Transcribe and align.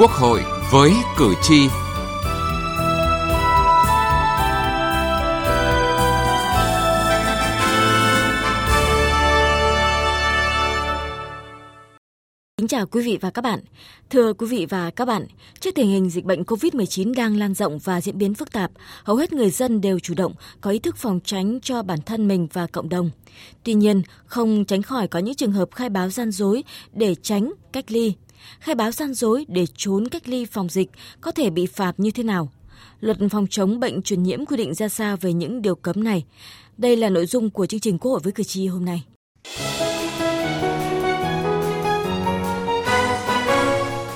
Quốc 0.00 0.10
hội 0.10 0.40
với 0.72 0.92
cử 1.18 1.34
tri. 1.42 1.68
Kính 12.56 12.68
chào 12.68 12.86
quý 12.86 13.02
vị 13.02 13.18
và 13.20 13.30
các 13.30 13.42
bạn. 13.42 13.60
Thưa 14.10 14.32
quý 14.32 14.46
vị 14.46 14.66
và 14.70 14.90
các 14.90 15.04
bạn, 15.04 15.26
trước 15.60 15.70
tình 15.74 15.88
hình 15.88 16.10
dịch 16.10 16.24
bệnh 16.24 16.42
COVID-19 16.42 17.14
đang 17.14 17.36
lan 17.36 17.54
rộng 17.54 17.78
và 17.78 18.00
diễn 18.00 18.18
biến 18.18 18.34
phức 18.34 18.52
tạp, 18.52 18.70
hầu 19.04 19.16
hết 19.16 19.32
người 19.32 19.50
dân 19.50 19.80
đều 19.80 19.98
chủ 19.98 20.14
động 20.14 20.32
có 20.60 20.70
ý 20.70 20.78
thức 20.78 20.96
phòng 20.96 21.20
tránh 21.24 21.60
cho 21.62 21.82
bản 21.82 21.98
thân 22.06 22.28
mình 22.28 22.48
và 22.52 22.66
cộng 22.66 22.88
đồng. 22.88 23.10
Tuy 23.64 23.74
nhiên, 23.74 24.02
không 24.26 24.64
tránh 24.64 24.82
khỏi 24.82 25.08
có 25.08 25.18
những 25.18 25.34
trường 25.34 25.52
hợp 25.52 25.68
khai 25.74 25.88
báo 25.88 26.10
gian 26.10 26.30
dối 26.30 26.64
để 26.92 27.14
tránh 27.14 27.52
cách 27.72 27.90
ly. 27.90 28.14
Khai 28.60 28.74
báo 28.74 28.90
gian 28.90 29.14
dối 29.14 29.46
để 29.48 29.66
trốn 29.76 30.08
cách 30.08 30.28
ly 30.28 30.44
phòng 30.44 30.68
dịch 30.68 30.90
có 31.20 31.30
thể 31.30 31.50
bị 31.50 31.66
phạt 31.66 31.92
như 31.98 32.10
thế 32.10 32.22
nào? 32.22 32.52
Luật 33.00 33.16
phòng 33.30 33.46
chống 33.50 33.80
bệnh 33.80 34.02
truyền 34.02 34.22
nhiễm 34.22 34.46
quy 34.46 34.56
định 34.56 34.74
ra 34.74 34.88
sao 34.88 35.16
về 35.20 35.32
những 35.32 35.62
điều 35.62 35.74
cấm 35.74 36.04
này? 36.04 36.24
Đây 36.76 36.96
là 36.96 37.08
nội 37.08 37.26
dung 37.26 37.50
của 37.50 37.66
chương 37.66 37.80
trình 37.80 37.98
Quốc 37.98 38.10
hội 38.10 38.20
với 38.24 38.32
cử 38.32 38.42
tri 38.42 38.66
hôm 38.66 38.84
nay. 38.84 39.04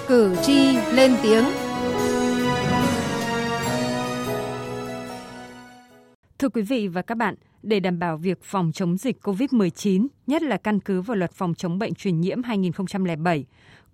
Cử 0.08 0.36
tri 0.42 0.76
lên 0.92 1.16
tiếng. 1.22 1.44
Thưa 6.38 6.48
quý 6.48 6.62
vị 6.62 6.88
và 6.88 7.02
các 7.02 7.14
bạn, 7.14 7.34
để 7.62 7.80
đảm 7.80 7.98
bảo 7.98 8.16
việc 8.16 8.38
phòng 8.42 8.72
chống 8.74 8.96
dịch 8.96 9.16
COVID-19, 9.22 10.06
nhất 10.26 10.42
là 10.42 10.56
căn 10.56 10.80
cứ 10.80 11.00
vào 11.00 11.16
luật 11.16 11.32
phòng 11.32 11.54
chống 11.54 11.78
bệnh 11.78 11.94
truyền 11.94 12.20
nhiễm 12.20 12.42
2007, 12.42 13.44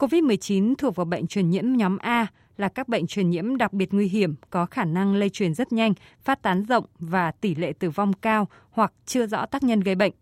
COVID-19 0.01 0.75
thuộc 0.79 0.97
vào 0.97 1.05
bệnh 1.05 1.27
truyền 1.27 1.51
nhiễm 1.51 1.73
nhóm 1.73 1.99
A 1.99 2.27
là 2.57 2.69
các 2.69 2.89
bệnh 2.89 3.07
truyền 3.07 3.31
nhiễm 3.31 3.57
đặc 3.57 3.73
biệt 3.73 3.89
nguy 3.93 4.09
hiểm, 4.09 4.35
có 4.51 4.67
khả 4.67 4.85
năng 4.85 5.15
lây 5.15 5.29
truyền 5.29 5.55
rất 5.55 5.73
nhanh, 5.73 5.95
phát 6.25 6.43
tán 6.43 6.65
rộng 6.65 6.85
và 6.99 7.31
tỷ 7.31 7.55
lệ 7.55 7.73
tử 7.73 7.91
vong 7.91 8.13
cao 8.13 8.49
hoặc 8.71 8.93
chưa 9.07 9.27
rõ 9.27 9.47
tác 9.47 9.63
nhân 9.63 9.81
gây 9.81 9.95
bệnh. 9.95 10.13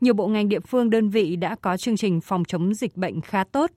Nhiều 0.00 0.14
bộ 0.14 0.26
ngành 0.26 0.48
địa 0.48 0.60
phương 0.60 0.90
đơn 0.90 1.08
vị 1.10 1.36
đã 1.36 1.54
có 1.54 1.76
chương 1.76 1.96
trình 1.96 2.20
phòng 2.20 2.44
chống 2.44 2.74
dịch 2.74 2.96
bệnh 2.96 3.20
khá 3.20 3.44
tốt. 3.44 3.70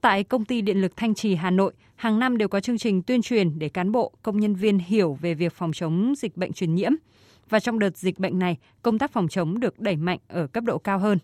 Tại 0.00 0.24
công 0.24 0.44
ty 0.44 0.60
điện 0.60 0.80
lực 0.80 0.96
Thanh 0.96 1.14
Trì 1.14 1.34
Hà 1.34 1.50
Nội, 1.50 1.72
hàng 1.96 2.18
năm 2.18 2.38
đều 2.38 2.48
có 2.48 2.60
chương 2.60 2.78
trình 2.78 3.02
tuyên 3.02 3.22
truyền 3.22 3.58
để 3.58 3.68
cán 3.68 3.92
bộ, 3.92 4.12
công 4.22 4.40
nhân 4.40 4.54
viên 4.54 4.78
hiểu 4.78 5.18
về 5.20 5.34
việc 5.34 5.52
phòng 5.52 5.72
chống 5.72 6.14
dịch 6.16 6.36
bệnh 6.36 6.52
truyền 6.52 6.74
nhiễm. 6.74 6.92
Và 7.48 7.60
trong 7.60 7.78
đợt 7.78 7.96
dịch 7.96 8.18
bệnh 8.18 8.38
này, 8.38 8.56
công 8.82 8.98
tác 8.98 9.12
phòng 9.12 9.28
chống 9.28 9.60
được 9.60 9.80
đẩy 9.80 9.96
mạnh 9.96 10.18
ở 10.28 10.46
cấp 10.46 10.64
độ 10.64 10.78
cao 10.78 10.98
hơn. 10.98 11.18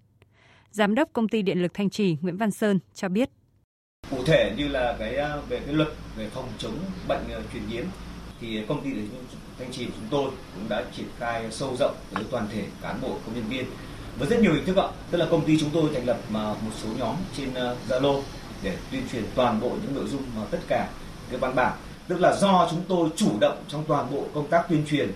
Giám 0.72 0.94
đốc 0.94 1.08
công 1.12 1.28
ty 1.28 1.42
điện 1.42 1.62
lực 1.62 1.74
Thanh 1.74 1.90
Trì 1.90 2.16
Nguyễn 2.20 2.36
Văn 2.36 2.50
Sơn 2.50 2.78
cho 2.94 3.08
biết. 3.08 3.30
Cụ 4.10 4.24
thể 4.26 4.54
như 4.56 4.68
là 4.68 4.96
cái 4.98 5.16
à, 5.16 5.36
về 5.48 5.60
cái 5.66 5.74
luật 5.74 5.88
về 6.16 6.28
phòng 6.28 6.48
chống 6.58 6.78
bệnh 7.08 7.28
à, 7.32 7.40
truyền 7.52 7.62
nhiễm, 7.68 7.84
thì 8.40 8.62
công 8.68 8.84
ty 8.84 8.90
điện 8.90 9.08
lực 9.12 9.38
Thanh 9.58 9.72
Trì 9.72 9.84
của 9.84 9.92
chúng 9.96 10.08
tôi 10.10 10.30
cũng 10.54 10.68
đã 10.68 10.84
triển 10.96 11.06
khai 11.18 11.46
sâu 11.50 11.76
rộng 11.78 11.94
với 12.10 12.24
toàn 12.30 12.46
thể 12.52 12.64
cán 12.82 13.00
bộ, 13.02 13.08
công 13.08 13.34
nhân 13.34 13.44
viên 13.48 13.64
với 14.18 14.28
rất 14.28 14.40
nhiều 14.40 14.54
hình 14.54 14.64
thức 14.64 14.76
ạ. 14.76 14.88
Tức 15.10 15.18
là 15.18 15.26
công 15.30 15.44
ty 15.44 15.58
chúng 15.60 15.70
tôi 15.72 15.90
thành 15.94 16.06
lập 16.06 16.18
mà 16.28 16.48
một 16.48 16.70
số 16.82 16.88
nhóm 16.98 17.16
trên 17.36 17.54
à, 17.54 17.74
Zalo 17.88 18.22
để 18.62 18.76
tuyên 18.90 19.02
truyền 19.12 19.24
toàn 19.34 19.60
bộ 19.60 19.70
những 19.82 19.94
nội 19.94 20.08
dung 20.08 20.22
mà 20.36 20.42
tất 20.50 20.60
cả 20.68 20.88
cái 21.30 21.38
văn 21.38 21.54
bản 21.54 21.72
tức 22.08 22.20
là 22.20 22.36
do 22.36 22.68
chúng 22.70 22.82
tôi 22.88 23.08
chủ 23.16 23.38
động 23.40 23.64
trong 23.68 23.84
toàn 23.88 24.06
bộ 24.14 24.24
công 24.34 24.48
tác 24.48 24.68
tuyên 24.68 24.84
truyền 24.90 25.12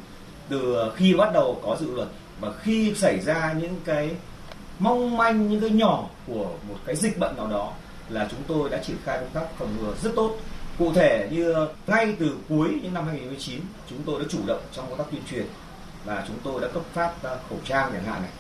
từ 0.48 0.77
khi 0.96 1.14
bắt 1.14 1.30
đầu 1.34 1.60
có 1.62 1.77
dự 1.80 1.94
luật 1.94 2.08
và 2.40 2.52
khi 2.52 2.94
xảy 2.94 3.20
ra 3.20 3.54
những 3.60 3.74
cái 3.84 4.10
mong 4.78 5.16
manh 5.16 5.48
những 5.48 5.60
cái 5.60 5.70
nhỏ 5.70 6.08
của 6.27 6.48
một 6.69 6.77
cái 6.86 6.96
dịch 6.96 7.19
bệnh 7.19 7.36
nào 7.36 7.46
đó 7.46 7.72
là 8.08 8.28
chúng 8.30 8.41
tôi 8.48 8.70
đã 8.70 8.78
triển 8.78 8.96
khai 9.05 9.18
công 9.18 9.30
tác 9.30 9.58
phòng 9.58 9.77
ngừa 9.80 9.95
rất 10.02 10.11
tốt. 10.17 10.36
Cụ 10.78 10.92
thể 10.92 11.28
như 11.33 11.55
ngay 11.86 12.17
từ 12.18 12.36
cuối 12.48 12.68
những 12.83 12.95
năm 12.95 13.06
2019 13.06 13.61
chúng 13.90 13.98
tôi 14.06 14.20
đã 14.20 14.27
chủ 14.30 14.39
động 14.46 14.61
trong 14.73 14.89
công 14.89 14.98
tác 14.98 15.05
tuyên 15.11 15.23
truyền 15.30 15.46
và 16.05 16.24
chúng 16.28 16.36
tôi 16.45 16.61
đã 16.61 16.68
cấp 16.68 16.83
phát 16.92 17.12
khẩu 17.23 17.58
trang 17.64 17.90
chẳng 17.92 18.05
hạn 18.05 18.23
này, 18.23 18.30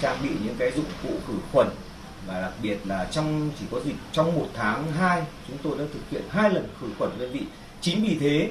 trang 0.00 0.16
bị 0.22 0.28
những 0.44 0.54
cái 0.58 0.70
dụng 0.76 0.84
cụ 1.02 1.08
khử 1.28 1.34
khuẩn 1.52 1.68
và 2.26 2.40
đặc 2.40 2.52
biệt 2.62 2.78
là 2.84 3.08
trong, 3.10 3.50
chỉ 3.60 3.64
có 3.70 3.80
dịch 3.84 3.96
trong 4.12 4.34
một 4.34 4.46
tháng 4.54 4.92
2 4.92 5.22
chúng 5.48 5.58
tôi 5.62 5.78
đã 5.78 5.84
thực 5.94 6.00
hiện 6.10 6.22
hai 6.30 6.50
lần 6.50 6.68
khử 6.80 6.86
khuẩn 6.98 7.10
đơn 7.18 7.32
vị. 7.32 7.42
Chính 7.80 8.02
vì 8.02 8.16
thế 8.20 8.50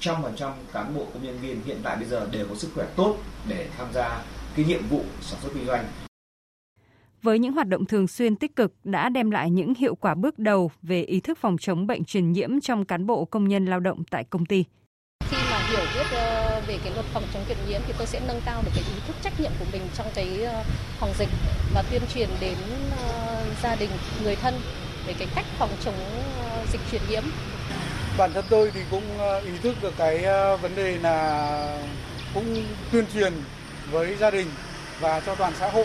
100% 0.00 0.50
cán 0.72 0.94
bộ 0.94 1.06
công 1.14 1.24
nhân 1.24 1.38
viên 1.40 1.62
hiện 1.64 1.80
tại 1.82 1.96
bây 1.96 2.04
giờ 2.04 2.26
đều 2.30 2.46
có 2.48 2.54
sức 2.54 2.68
khỏe 2.74 2.84
tốt 2.96 3.16
để 3.48 3.68
tham 3.78 3.86
gia 3.94 4.22
cái 4.56 4.64
nhiệm 4.64 4.88
vụ 4.88 5.04
sản 5.22 5.38
xuất 5.42 5.50
kinh 5.54 5.66
doanh 5.66 5.84
với 7.22 7.38
những 7.38 7.52
hoạt 7.52 7.68
động 7.68 7.84
thường 7.86 8.08
xuyên 8.08 8.36
tích 8.36 8.56
cực 8.56 8.72
đã 8.84 9.08
đem 9.08 9.30
lại 9.30 9.50
những 9.50 9.74
hiệu 9.74 9.94
quả 9.94 10.14
bước 10.14 10.38
đầu 10.38 10.70
về 10.82 11.02
ý 11.02 11.20
thức 11.20 11.38
phòng 11.38 11.56
chống 11.60 11.86
bệnh 11.86 12.04
truyền 12.04 12.32
nhiễm 12.32 12.60
trong 12.60 12.84
cán 12.84 13.06
bộ 13.06 13.24
công 13.24 13.48
nhân 13.48 13.66
lao 13.66 13.80
động 13.80 14.04
tại 14.10 14.24
công 14.24 14.46
ty. 14.46 14.64
Khi 15.30 15.36
mà 15.50 15.58
hiểu 15.68 15.80
biết 15.94 16.06
ờ, 16.12 16.62
về 16.66 16.78
cái 16.84 16.92
luật 16.94 17.06
phòng 17.06 17.22
chống 17.34 17.42
truyền 17.48 17.58
nhiễm 17.68 17.80
thì 17.86 17.92
tôi 17.98 18.06
sẽ 18.06 18.20
nâng 18.26 18.40
cao 18.46 18.62
được 18.64 18.70
cái 18.74 18.84
ý 18.94 19.00
thức 19.06 19.16
trách 19.22 19.40
nhiệm 19.40 19.50
của 19.58 19.64
mình 19.72 19.82
trong 19.94 20.06
cái 20.14 20.42
ờ, 20.42 20.62
phòng 20.98 21.10
dịch 21.18 21.28
và 21.74 21.84
tuyên 21.90 22.02
truyền 22.14 22.28
đến 22.40 22.56
ờ, 23.08 23.44
gia 23.62 23.76
đình, 23.76 23.90
người 24.22 24.36
thân 24.36 24.54
về 25.06 25.14
cái 25.18 25.28
cách 25.34 25.44
phòng 25.58 25.70
chống 25.84 25.94
dịch 26.72 26.80
truyền 26.90 27.02
nhiễm. 27.10 27.22
Bản 28.18 28.30
thân 28.32 28.44
tôi 28.50 28.70
thì 28.74 28.80
cũng 28.90 29.02
ý 29.44 29.58
thức 29.62 29.74
được 29.82 29.94
cái 29.98 30.24
vấn 30.62 30.74
đề 30.76 30.98
là 30.98 31.78
cũng 32.34 32.64
tuyên 32.92 33.04
truyền 33.14 33.32
với 33.90 34.16
gia 34.16 34.30
đình 34.30 34.46
và 35.00 35.20
cho 35.20 35.34
toàn 35.34 35.52
xã 35.58 35.70
hội 35.70 35.84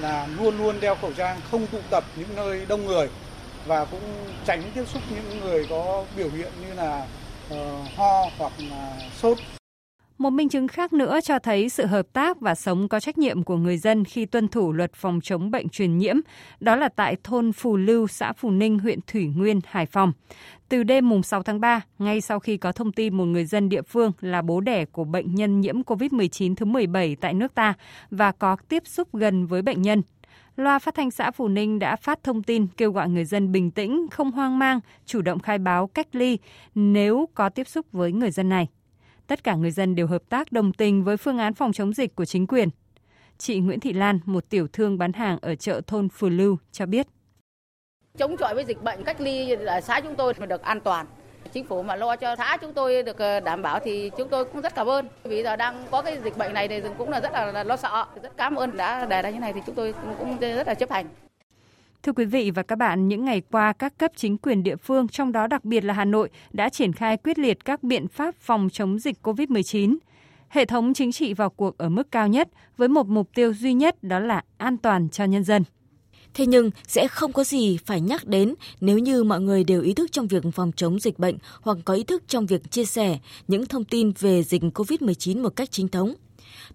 là 0.00 0.28
luôn 0.38 0.58
luôn 0.58 0.76
đeo 0.80 0.94
khẩu 0.94 1.12
trang, 1.12 1.40
không 1.50 1.66
tụ 1.66 1.78
tập 1.90 2.04
những 2.16 2.28
nơi 2.36 2.66
đông 2.68 2.86
người 2.86 3.08
và 3.66 3.84
cũng 3.84 4.00
tránh 4.46 4.62
tiếp 4.74 4.84
xúc 4.86 5.02
những 5.10 5.40
người 5.40 5.66
có 5.70 6.04
biểu 6.16 6.28
hiện 6.30 6.52
như 6.62 6.74
là 6.74 7.06
uh, 7.54 7.58
ho 7.96 8.24
hoặc 8.38 8.52
là 8.70 8.98
sốt. 9.22 9.38
Một 10.18 10.30
minh 10.30 10.48
chứng 10.48 10.68
khác 10.68 10.92
nữa 10.92 11.18
cho 11.24 11.38
thấy 11.38 11.68
sự 11.68 11.86
hợp 11.86 12.06
tác 12.12 12.40
và 12.40 12.54
sống 12.54 12.88
có 12.88 13.00
trách 13.00 13.18
nhiệm 13.18 13.42
của 13.42 13.56
người 13.56 13.78
dân 13.78 14.04
khi 14.04 14.26
tuân 14.26 14.48
thủ 14.48 14.72
luật 14.72 14.94
phòng 14.94 15.20
chống 15.22 15.50
bệnh 15.50 15.68
truyền 15.68 15.98
nhiễm, 15.98 16.16
đó 16.60 16.76
là 16.76 16.88
tại 16.88 17.16
thôn 17.24 17.52
Phù 17.52 17.76
Lưu, 17.76 18.06
xã 18.06 18.32
Phù 18.32 18.50
Ninh, 18.50 18.78
huyện 18.78 18.98
Thủy 19.06 19.26
Nguyên, 19.36 19.60
Hải 19.66 19.86
Phòng. 19.86 20.12
Từ 20.70 20.82
đêm 20.82 21.08
mùng 21.08 21.22
6 21.22 21.42
tháng 21.42 21.60
3, 21.60 21.80
ngay 21.98 22.20
sau 22.20 22.40
khi 22.40 22.56
có 22.56 22.72
thông 22.72 22.92
tin 22.92 23.16
một 23.16 23.24
người 23.24 23.44
dân 23.44 23.68
địa 23.68 23.82
phương 23.82 24.12
là 24.20 24.42
bố 24.42 24.60
đẻ 24.60 24.84
của 24.84 25.04
bệnh 25.04 25.34
nhân 25.34 25.60
nhiễm 25.60 25.82
COVID-19 25.82 26.54
thứ 26.54 26.66
17 26.66 27.16
tại 27.16 27.34
nước 27.34 27.54
ta 27.54 27.74
và 28.10 28.32
có 28.32 28.56
tiếp 28.68 28.82
xúc 28.86 29.08
gần 29.12 29.46
với 29.46 29.62
bệnh 29.62 29.82
nhân, 29.82 30.02
Loa 30.56 30.78
phát 30.78 30.94
thanh 30.94 31.10
xã 31.10 31.30
Phù 31.30 31.48
Ninh 31.48 31.78
đã 31.78 31.96
phát 31.96 32.22
thông 32.22 32.42
tin 32.42 32.66
kêu 32.76 32.92
gọi 32.92 33.08
người 33.08 33.24
dân 33.24 33.52
bình 33.52 33.70
tĩnh, 33.70 34.06
không 34.10 34.30
hoang 34.30 34.58
mang, 34.58 34.80
chủ 35.06 35.22
động 35.22 35.38
khai 35.38 35.58
báo 35.58 35.86
cách 35.86 36.08
ly 36.12 36.38
nếu 36.74 37.28
có 37.34 37.48
tiếp 37.48 37.68
xúc 37.68 37.86
với 37.92 38.12
người 38.12 38.30
dân 38.30 38.48
này. 38.48 38.68
Tất 39.26 39.44
cả 39.44 39.54
người 39.54 39.70
dân 39.70 39.94
đều 39.94 40.06
hợp 40.06 40.22
tác 40.28 40.52
đồng 40.52 40.72
tình 40.72 41.04
với 41.04 41.16
phương 41.16 41.38
án 41.38 41.54
phòng 41.54 41.72
chống 41.72 41.92
dịch 41.92 42.14
của 42.14 42.24
chính 42.24 42.46
quyền. 42.46 42.68
Chị 43.38 43.60
Nguyễn 43.60 43.80
Thị 43.80 43.92
Lan, 43.92 44.20
một 44.24 44.50
tiểu 44.50 44.66
thương 44.72 44.98
bán 44.98 45.12
hàng 45.12 45.38
ở 45.42 45.54
chợ 45.54 45.80
thôn 45.86 46.08
Phù 46.08 46.28
Lưu 46.28 46.56
cho 46.72 46.86
biết. 46.86 47.06
Chống 48.20 48.36
chọi 48.36 48.54
với 48.54 48.64
dịch 48.64 48.82
bệnh 48.82 49.04
cách 49.04 49.20
ly 49.20 49.50
ở 49.50 49.80
xã 49.80 50.00
chúng 50.00 50.14
tôi 50.14 50.34
được 50.48 50.62
an 50.62 50.80
toàn. 50.80 51.06
Chính 51.52 51.64
phủ 51.64 51.82
mà 51.82 51.96
lo 51.96 52.16
cho 52.16 52.36
xã 52.36 52.56
chúng 52.60 52.72
tôi 52.72 53.02
được 53.02 53.18
ờ, 53.18 53.40
đảm 53.40 53.62
bảo 53.62 53.80
thì 53.84 54.10
chúng 54.18 54.28
tôi 54.28 54.44
cũng 54.44 54.60
rất 54.60 54.74
cảm 54.74 54.86
ơn. 54.86 55.08
Vì 55.24 55.42
giờ 55.42 55.56
đang 55.56 55.84
có 55.90 56.02
cái 56.02 56.18
dịch 56.24 56.38
bệnh 56.38 56.54
này 56.54 56.68
thì 56.68 56.80
cũng 56.98 57.10
là 57.10 57.20
rất 57.20 57.32
là 57.32 57.64
lo 57.64 57.76
sợ. 57.76 58.06
Rất 58.22 58.36
cảm 58.36 58.54
ơn 58.54 58.76
đã 58.76 59.06
đề 59.06 59.22
ra 59.22 59.30
như 59.30 59.38
này 59.38 59.52
thì 59.52 59.60
chúng 59.66 59.74
tôi 59.74 59.94
cũng 60.18 60.36
rất 60.40 60.66
là 60.66 60.74
chấp 60.74 60.90
hành. 60.90 61.06
Thưa 62.02 62.12
quý 62.12 62.24
vị 62.24 62.50
và 62.50 62.62
các 62.62 62.76
bạn, 62.76 63.08
những 63.08 63.24
ngày 63.24 63.42
qua 63.50 63.72
các 63.72 63.98
cấp 63.98 64.12
chính 64.16 64.38
quyền 64.38 64.62
địa 64.62 64.76
phương, 64.76 65.08
trong 65.08 65.32
đó 65.32 65.46
đặc 65.46 65.64
biệt 65.64 65.84
là 65.84 65.94
Hà 65.94 66.04
Nội, 66.04 66.30
đã 66.52 66.68
triển 66.68 66.92
khai 66.92 67.16
quyết 67.16 67.38
liệt 67.38 67.64
các 67.64 67.82
biện 67.82 68.08
pháp 68.08 68.34
phòng 68.40 68.68
chống 68.72 68.98
dịch 68.98 69.16
COVID-19. 69.22 69.96
Hệ 70.48 70.64
thống 70.64 70.94
chính 70.94 71.12
trị 71.12 71.34
vào 71.34 71.50
cuộc 71.50 71.78
ở 71.78 71.88
mức 71.88 72.10
cao 72.10 72.28
nhất 72.28 72.48
với 72.76 72.88
một 72.88 73.06
mục 73.06 73.28
tiêu 73.34 73.54
duy 73.54 73.74
nhất 73.74 74.02
đó 74.02 74.18
là 74.18 74.42
an 74.58 74.76
toàn 74.76 75.08
cho 75.08 75.24
nhân 75.24 75.44
dân. 75.44 75.64
Thế 76.34 76.46
nhưng 76.46 76.70
sẽ 76.86 77.08
không 77.08 77.32
có 77.32 77.44
gì 77.44 77.78
phải 77.86 78.00
nhắc 78.00 78.26
đến 78.26 78.54
nếu 78.80 78.98
như 78.98 79.24
mọi 79.24 79.40
người 79.40 79.64
đều 79.64 79.82
ý 79.82 79.94
thức 79.94 80.12
trong 80.12 80.26
việc 80.26 80.42
phòng 80.52 80.72
chống 80.76 81.00
dịch 81.00 81.18
bệnh 81.18 81.38
hoặc 81.60 81.78
có 81.84 81.94
ý 81.94 82.04
thức 82.04 82.22
trong 82.28 82.46
việc 82.46 82.70
chia 82.70 82.84
sẻ 82.84 83.18
những 83.48 83.66
thông 83.66 83.84
tin 83.84 84.12
về 84.18 84.42
dịch 84.42 84.62
COVID-19 84.62 85.42
một 85.42 85.56
cách 85.56 85.70
chính 85.70 85.88
thống. 85.88 86.14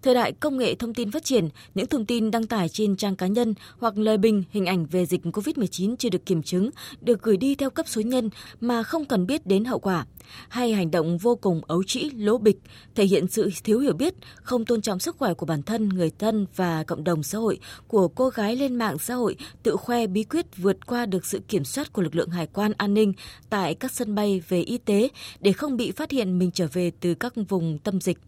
Thời 0.02 0.14
đại 0.14 0.32
công 0.32 0.58
nghệ 0.58 0.74
thông 0.74 0.94
tin 0.94 1.10
phát 1.10 1.24
triển, 1.24 1.48
những 1.74 1.86
thông 1.86 2.06
tin 2.06 2.30
đăng 2.30 2.46
tải 2.46 2.68
trên 2.68 2.96
trang 2.96 3.16
cá 3.16 3.26
nhân 3.26 3.54
hoặc 3.78 3.98
lời 3.98 4.18
bình, 4.18 4.44
hình 4.50 4.66
ảnh 4.66 4.86
về 4.86 5.06
dịch 5.06 5.22
COVID-19 5.22 5.96
chưa 5.96 6.08
được 6.08 6.26
kiểm 6.26 6.42
chứng 6.42 6.70
được 7.00 7.22
gửi 7.22 7.36
đi 7.36 7.54
theo 7.54 7.70
cấp 7.70 7.86
số 7.88 8.00
nhân 8.00 8.30
mà 8.60 8.82
không 8.82 9.04
cần 9.04 9.26
biết 9.26 9.46
đến 9.46 9.64
hậu 9.64 9.78
quả 9.78 10.06
hay 10.48 10.72
hành 10.72 10.90
động 10.90 11.18
vô 11.18 11.36
cùng 11.36 11.60
ấu 11.66 11.82
trĩ, 11.82 12.10
lố 12.16 12.38
bịch, 12.38 12.58
thể 12.94 13.04
hiện 13.04 13.28
sự 13.28 13.50
thiếu 13.64 13.80
hiểu 13.80 13.92
biết, 13.92 14.14
không 14.34 14.64
tôn 14.64 14.82
trọng 14.82 14.98
sức 14.98 15.16
khỏe 15.16 15.34
của 15.34 15.46
bản 15.46 15.62
thân, 15.62 15.88
người 15.88 16.10
thân 16.18 16.46
và 16.56 16.84
cộng 16.84 17.04
đồng 17.04 17.22
xã 17.22 17.38
hội 17.38 17.58
của 17.88 18.08
cô 18.08 18.28
gái 18.28 18.56
lên 18.56 18.76
mạng 18.76 18.98
xã 18.98 19.14
hội 19.14 19.36
tự 19.62 19.76
khoe 19.76 20.06
bí 20.06 20.22
quyết 20.24 20.56
vượt 20.56 20.86
qua 20.86 21.06
được 21.06 21.26
sự 21.26 21.40
kiểm 21.48 21.64
soát 21.64 21.92
của 21.92 22.02
lực 22.02 22.14
lượng 22.14 22.30
hải 22.30 22.46
quan 22.46 22.72
an 22.76 22.94
ninh 22.94 23.12
tại 23.50 23.74
các 23.74 23.92
sân 23.92 24.14
bay 24.14 24.42
về 24.48 24.60
y 24.60 24.78
tế 24.78 25.08
để 25.40 25.52
không 25.52 25.76
bị 25.76 25.90
phát 25.90 26.10
hiện 26.10 26.38
mình 26.38 26.50
trở 26.50 26.66
về 26.72 26.92
từ 27.00 27.14
các 27.14 27.32
vùng 27.48 27.78
tâm 27.78 28.00
dịch 28.00 28.18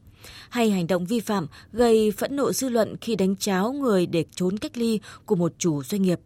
hay 0.51 0.71
hành 0.71 0.87
động 0.87 1.07
vi 1.07 1.21
phạm 1.21 1.47
gây 1.73 2.11
phẫn 2.11 2.37
nộ 2.37 2.53
dư 2.53 2.69
luận 2.69 2.97
khi 3.01 3.17
đánh 3.17 3.37
cháo 3.37 3.73
người 3.73 4.07
để 4.07 4.25
trốn 4.35 4.59
cách 4.59 4.77
ly 4.77 5.01
của 5.27 5.37
một 5.37 5.53
chủ 5.59 5.83
doanh 5.83 6.03
nghiệp. 6.03 6.21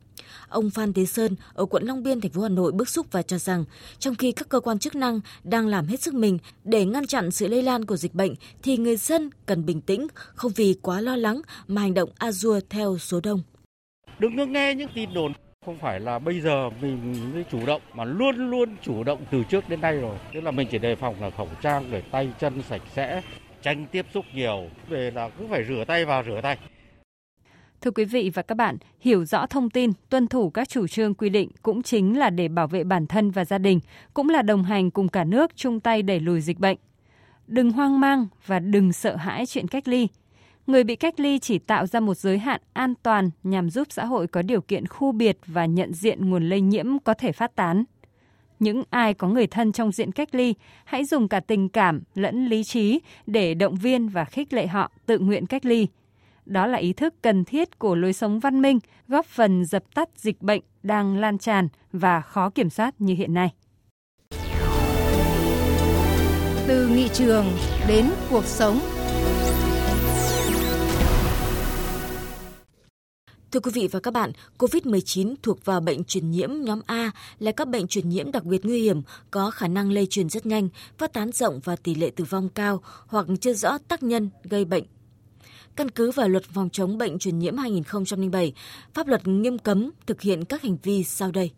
Ông 0.48 0.70
Phan 0.70 0.92
Thế 0.92 1.06
Sơn 1.06 1.36
ở 1.54 1.66
quận 1.66 1.84
Long 1.84 2.02
Biên, 2.02 2.20
thành 2.20 2.30
phố 2.30 2.42
Hà 2.42 2.48
Nội 2.48 2.72
bức 2.72 2.88
xúc 2.88 3.06
và 3.10 3.22
cho 3.22 3.38
rằng 3.38 3.64
trong 3.98 4.14
khi 4.14 4.32
các 4.32 4.48
cơ 4.48 4.60
quan 4.60 4.78
chức 4.78 4.94
năng 4.94 5.20
đang 5.44 5.66
làm 5.66 5.86
hết 5.86 6.02
sức 6.02 6.14
mình 6.14 6.38
để 6.64 6.84
ngăn 6.84 7.06
chặn 7.06 7.30
sự 7.30 7.48
lây 7.48 7.62
lan 7.62 7.84
của 7.84 7.96
dịch 7.96 8.14
bệnh 8.14 8.34
thì 8.62 8.76
người 8.76 8.96
dân 8.96 9.30
cần 9.46 9.66
bình 9.66 9.80
tĩnh, 9.80 10.06
không 10.34 10.52
vì 10.56 10.74
quá 10.82 11.00
lo 11.00 11.16
lắng 11.16 11.40
mà 11.68 11.80
hành 11.80 11.94
động 11.94 12.10
a 12.18 12.32
dua 12.32 12.60
theo 12.70 12.98
số 12.98 13.20
đông. 13.22 13.42
Đừng 14.18 14.36
có 14.36 14.46
nghe 14.46 14.74
những 14.74 14.88
tin 14.94 15.14
đồn 15.14 15.32
không 15.66 15.78
phải 15.82 16.00
là 16.00 16.18
bây 16.18 16.40
giờ 16.40 16.70
mình 16.80 17.16
mới 17.34 17.44
chủ 17.50 17.66
động 17.66 17.82
mà 17.94 18.04
luôn 18.04 18.50
luôn 18.50 18.76
chủ 18.82 19.04
động 19.04 19.24
từ 19.32 19.42
trước 19.50 19.68
đến 19.68 19.80
nay 19.80 19.96
rồi. 19.96 20.18
Tức 20.34 20.40
là 20.40 20.50
mình 20.50 20.68
chỉ 20.70 20.78
đề 20.78 20.96
phòng 20.96 21.20
là 21.20 21.30
khẩu 21.30 21.48
trang 21.62 21.88
để 21.90 22.00
tay 22.00 22.28
chân 22.40 22.62
sạch 22.68 22.82
sẽ, 22.96 23.22
tránh 23.62 23.86
tiếp 23.92 24.06
xúc 24.14 24.24
nhiều, 24.34 24.64
về 24.88 25.10
là 25.10 25.28
cứ 25.28 25.46
phải 25.50 25.64
rửa 25.68 25.84
tay 25.86 26.04
vào 26.04 26.22
rửa 26.26 26.40
tay. 26.42 26.58
Thưa 27.80 27.90
quý 27.90 28.04
vị 28.04 28.30
và 28.34 28.42
các 28.42 28.54
bạn, 28.54 28.76
hiểu 29.00 29.24
rõ 29.24 29.46
thông 29.46 29.70
tin, 29.70 29.92
tuân 30.08 30.26
thủ 30.26 30.50
các 30.50 30.68
chủ 30.68 30.86
trương 30.86 31.14
quy 31.14 31.28
định 31.28 31.50
cũng 31.62 31.82
chính 31.82 32.18
là 32.18 32.30
để 32.30 32.48
bảo 32.48 32.66
vệ 32.66 32.84
bản 32.84 33.06
thân 33.06 33.30
và 33.30 33.44
gia 33.44 33.58
đình, 33.58 33.80
cũng 34.14 34.28
là 34.28 34.42
đồng 34.42 34.62
hành 34.62 34.90
cùng 34.90 35.08
cả 35.08 35.24
nước 35.24 35.56
chung 35.56 35.80
tay 35.80 36.02
đẩy 36.02 36.20
lùi 36.20 36.40
dịch 36.40 36.58
bệnh. 36.58 36.78
Đừng 37.46 37.72
hoang 37.72 38.00
mang 38.00 38.26
và 38.46 38.58
đừng 38.58 38.92
sợ 38.92 39.16
hãi 39.16 39.46
chuyện 39.46 39.68
cách 39.68 39.88
ly. 39.88 40.08
Người 40.66 40.84
bị 40.84 40.96
cách 40.96 41.20
ly 41.20 41.38
chỉ 41.38 41.58
tạo 41.58 41.86
ra 41.86 42.00
một 42.00 42.14
giới 42.14 42.38
hạn 42.38 42.60
an 42.72 42.94
toàn 43.02 43.30
nhằm 43.42 43.70
giúp 43.70 43.88
xã 43.90 44.04
hội 44.04 44.26
có 44.26 44.42
điều 44.42 44.60
kiện 44.60 44.86
khu 44.86 45.12
biệt 45.12 45.38
và 45.46 45.66
nhận 45.66 45.92
diện 45.92 46.30
nguồn 46.30 46.48
lây 46.48 46.60
nhiễm 46.60 46.98
có 46.98 47.14
thể 47.14 47.32
phát 47.32 47.56
tán. 47.56 47.84
Những 48.62 48.82
ai 48.90 49.14
có 49.14 49.28
người 49.28 49.46
thân 49.46 49.72
trong 49.72 49.92
diện 49.92 50.12
cách 50.12 50.34
ly, 50.34 50.54
hãy 50.84 51.04
dùng 51.04 51.28
cả 51.28 51.40
tình 51.40 51.68
cảm 51.68 52.02
lẫn 52.14 52.46
lý 52.46 52.64
trí 52.64 53.00
để 53.26 53.54
động 53.54 53.74
viên 53.74 54.08
và 54.08 54.24
khích 54.24 54.52
lệ 54.52 54.66
họ 54.66 54.92
tự 55.06 55.18
nguyện 55.18 55.46
cách 55.46 55.64
ly– 55.64 55.86
đó 56.46 56.66
là 56.66 56.78
ý 56.78 56.92
thức 56.92 57.14
cần 57.22 57.44
thiết 57.44 57.78
của 57.78 57.94
lối 57.94 58.12
sống 58.12 58.40
văn 58.40 58.62
minh, 58.62 58.78
góp 59.08 59.26
phần 59.26 59.64
dập 59.64 59.94
tắt 59.94 60.08
dịch 60.16 60.42
bệnh 60.42 60.62
đang 60.82 61.16
lan 61.18 61.38
tràn 61.38 61.68
và 61.92 62.20
khó 62.20 62.50
kiểm 62.50 62.70
soát 62.70 62.94
như 62.98 63.14
hiện 63.14 63.34
nay. 63.34 63.52
Từ 66.66 66.88
nghị 66.88 67.08
trường 67.08 67.46
đến 67.88 68.06
cuộc 68.30 68.44
sống. 68.44 68.80
Thưa 73.52 73.60
quý 73.60 73.70
vị 73.74 73.88
và 73.92 74.00
các 74.00 74.10
bạn, 74.10 74.32
COVID-19 74.58 75.34
thuộc 75.42 75.64
vào 75.64 75.80
bệnh 75.80 76.04
truyền 76.04 76.30
nhiễm 76.30 76.50
nhóm 76.60 76.80
A 76.86 77.10
là 77.38 77.52
các 77.52 77.68
bệnh 77.68 77.86
truyền 77.86 78.08
nhiễm 78.08 78.32
đặc 78.32 78.44
biệt 78.44 78.64
nguy 78.64 78.82
hiểm, 78.82 79.02
có 79.30 79.50
khả 79.50 79.68
năng 79.68 79.92
lây 79.92 80.06
truyền 80.06 80.28
rất 80.28 80.46
nhanh, 80.46 80.68
phát 80.98 81.12
tán 81.12 81.32
rộng 81.32 81.60
và 81.64 81.76
tỷ 81.76 81.94
lệ 81.94 82.10
tử 82.16 82.24
vong 82.24 82.48
cao 82.48 82.82
hoặc 83.06 83.26
chưa 83.40 83.54
rõ 83.54 83.78
tác 83.78 84.02
nhân 84.02 84.30
gây 84.44 84.64
bệnh 84.64 84.84
Căn 85.76 85.90
cứ 85.90 86.10
vào 86.10 86.28
luật 86.28 86.44
phòng 86.44 86.68
chống 86.72 86.98
bệnh 86.98 87.18
truyền 87.18 87.38
nhiễm 87.38 87.56
2007, 87.56 88.52
pháp 88.94 89.06
luật 89.06 89.28
nghiêm 89.28 89.58
cấm 89.58 89.90
thực 90.06 90.20
hiện 90.20 90.44
các 90.44 90.62
hành 90.62 90.76
vi 90.82 91.04
sau 91.04 91.30
đây. 91.30 91.50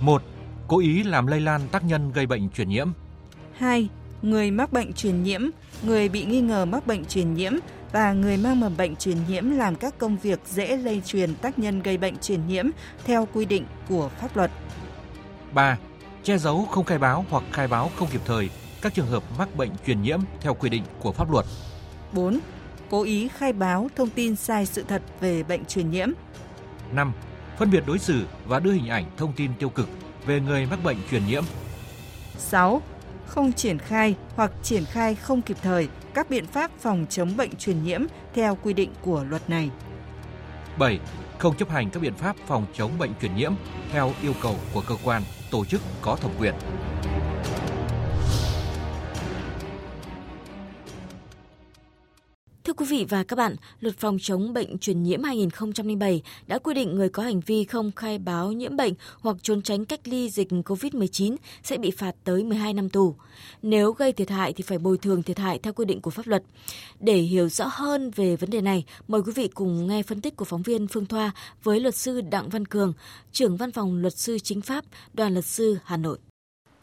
1. 0.00 0.22
Cố 0.68 0.78
ý 0.78 1.02
làm 1.02 1.26
lây 1.26 1.40
lan 1.40 1.60
tác 1.72 1.84
nhân 1.84 2.12
gây 2.12 2.26
bệnh 2.26 2.50
truyền 2.50 2.68
nhiễm. 2.68 2.88
2. 3.56 3.88
Người 4.22 4.50
mắc 4.50 4.72
bệnh 4.72 4.92
truyền 4.92 5.22
nhiễm, 5.22 5.40
người 5.82 6.08
bị 6.08 6.24
nghi 6.24 6.40
ngờ 6.40 6.64
mắc 6.64 6.86
bệnh 6.86 7.04
truyền 7.04 7.34
nhiễm 7.34 7.52
và 7.92 8.12
người 8.12 8.36
mang 8.36 8.60
mầm 8.60 8.76
bệnh 8.76 8.96
truyền 8.96 9.16
nhiễm 9.28 9.50
làm 9.50 9.76
các 9.76 9.98
công 9.98 10.16
việc 10.16 10.40
dễ 10.46 10.76
lây 10.76 11.02
truyền 11.04 11.34
tác 11.34 11.58
nhân 11.58 11.82
gây 11.82 11.98
bệnh 11.98 12.18
truyền 12.18 12.46
nhiễm 12.46 12.66
theo 13.04 13.28
quy 13.32 13.44
định 13.44 13.66
của 13.88 14.08
pháp 14.20 14.36
luật. 14.36 14.50
3. 15.52 15.78
Che 16.22 16.38
giấu 16.38 16.64
không 16.70 16.84
khai 16.84 16.98
báo 16.98 17.24
hoặc 17.30 17.44
khai 17.52 17.68
báo 17.68 17.90
không 17.96 18.08
kịp 18.12 18.20
thời 18.24 18.50
các 18.82 18.94
trường 18.94 19.06
hợp 19.06 19.22
mắc 19.38 19.56
bệnh 19.56 19.70
truyền 19.86 20.02
nhiễm 20.02 20.20
theo 20.40 20.54
quy 20.54 20.68
định 20.68 20.82
của 21.00 21.12
pháp 21.12 21.30
luật. 21.30 21.46
4. 22.12 22.38
Cố 22.90 23.02
ý 23.02 23.28
khai 23.28 23.52
báo 23.52 23.88
thông 23.96 24.10
tin 24.10 24.36
sai 24.36 24.66
sự 24.66 24.84
thật 24.88 25.02
về 25.20 25.42
bệnh 25.42 25.64
truyền 25.64 25.90
nhiễm. 25.90 26.08
5. 26.92 27.12
Phân 27.58 27.70
biệt 27.70 27.84
đối 27.86 27.98
xử 27.98 28.26
và 28.46 28.60
đưa 28.60 28.72
hình 28.72 28.88
ảnh 28.88 29.04
thông 29.16 29.32
tin 29.32 29.50
tiêu 29.58 29.68
cực 29.68 29.88
về 30.26 30.40
người 30.40 30.66
mắc 30.66 30.78
bệnh 30.84 30.96
truyền 31.10 31.26
nhiễm. 31.26 31.44
6. 32.38 32.82
Không 33.26 33.52
triển 33.52 33.78
khai 33.78 34.14
hoặc 34.36 34.52
triển 34.62 34.84
khai 34.84 35.14
không 35.14 35.42
kịp 35.42 35.56
thời 35.62 35.88
các 36.14 36.30
biện 36.30 36.46
pháp 36.46 36.70
phòng 36.78 37.06
chống 37.10 37.36
bệnh 37.36 37.56
truyền 37.56 37.84
nhiễm 37.84 38.00
theo 38.34 38.58
quy 38.62 38.72
định 38.72 38.90
của 39.02 39.24
luật 39.24 39.50
này. 39.50 39.70
7. 40.78 41.00
Không 41.38 41.56
chấp 41.56 41.70
hành 41.70 41.90
các 41.90 42.00
biện 42.02 42.14
pháp 42.14 42.36
phòng 42.46 42.66
chống 42.74 42.98
bệnh 42.98 43.10
truyền 43.20 43.36
nhiễm 43.36 43.52
theo 43.92 44.12
yêu 44.22 44.32
cầu 44.42 44.54
của 44.74 44.82
cơ 44.88 44.94
quan, 45.04 45.22
tổ 45.50 45.64
chức 45.64 45.80
có 46.02 46.16
thẩm 46.16 46.30
quyền. 46.38 46.54
Quý 52.76 52.86
vị 52.86 53.06
và 53.08 53.24
các 53.24 53.36
bạn, 53.36 53.56
Luật 53.80 53.98
phòng 53.98 54.18
chống 54.20 54.52
bệnh 54.52 54.78
truyền 54.78 55.02
nhiễm 55.02 55.22
2007 55.22 56.22
đã 56.46 56.58
quy 56.58 56.74
định 56.74 56.94
người 56.94 57.08
có 57.08 57.22
hành 57.22 57.40
vi 57.40 57.64
không 57.64 57.92
khai 57.96 58.18
báo 58.18 58.52
nhiễm 58.52 58.76
bệnh 58.76 58.92
hoặc 59.20 59.36
trốn 59.42 59.62
tránh 59.62 59.84
cách 59.84 60.00
ly 60.04 60.30
dịch 60.30 60.48
COVID-19 60.50 61.36
sẽ 61.62 61.78
bị 61.78 61.90
phạt 61.90 62.14
tới 62.24 62.44
12 62.44 62.74
năm 62.74 62.88
tù. 62.88 63.14
Nếu 63.62 63.92
gây 63.92 64.12
thiệt 64.12 64.30
hại 64.30 64.52
thì 64.52 64.62
phải 64.62 64.78
bồi 64.78 64.98
thường 64.98 65.22
thiệt 65.22 65.38
hại 65.38 65.58
theo 65.58 65.72
quy 65.72 65.84
định 65.84 66.00
của 66.00 66.10
pháp 66.10 66.26
luật. 66.26 66.42
Để 67.00 67.16
hiểu 67.16 67.48
rõ 67.48 67.68
hơn 67.70 68.10
về 68.10 68.36
vấn 68.36 68.50
đề 68.50 68.60
này, 68.60 68.84
mời 69.08 69.22
quý 69.26 69.32
vị 69.32 69.48
cùng 69.54 69.86
nghe 69.86 70.02
phân 70.02 70.20
tích 70.20 70.36
của 70.36 70.44
phóng 70.44 70.62
viên 70.62 70.88
Phương 70.88 71.06
Thoa 71.06 71.30
với 71.62 71.80
luật 71.80 71.94
sư 71.94 72.20
Đặng 72.20 72.48
Văn 72.48 72.66
Cường, 72.66 72.92
trưởng 73.32 73.56
văn 73.56 73.72
phòng 73.72 73.96
luật 73.96 74.16
sư 74.16 74.38
chính 74.38 74.60
pháp, 74.60 74.84
đoàn 75.14 75.32
luật 75.32 75.44
sư 75.44 75.78
Hà 75.84 75.96
Nội. 75.96 76.18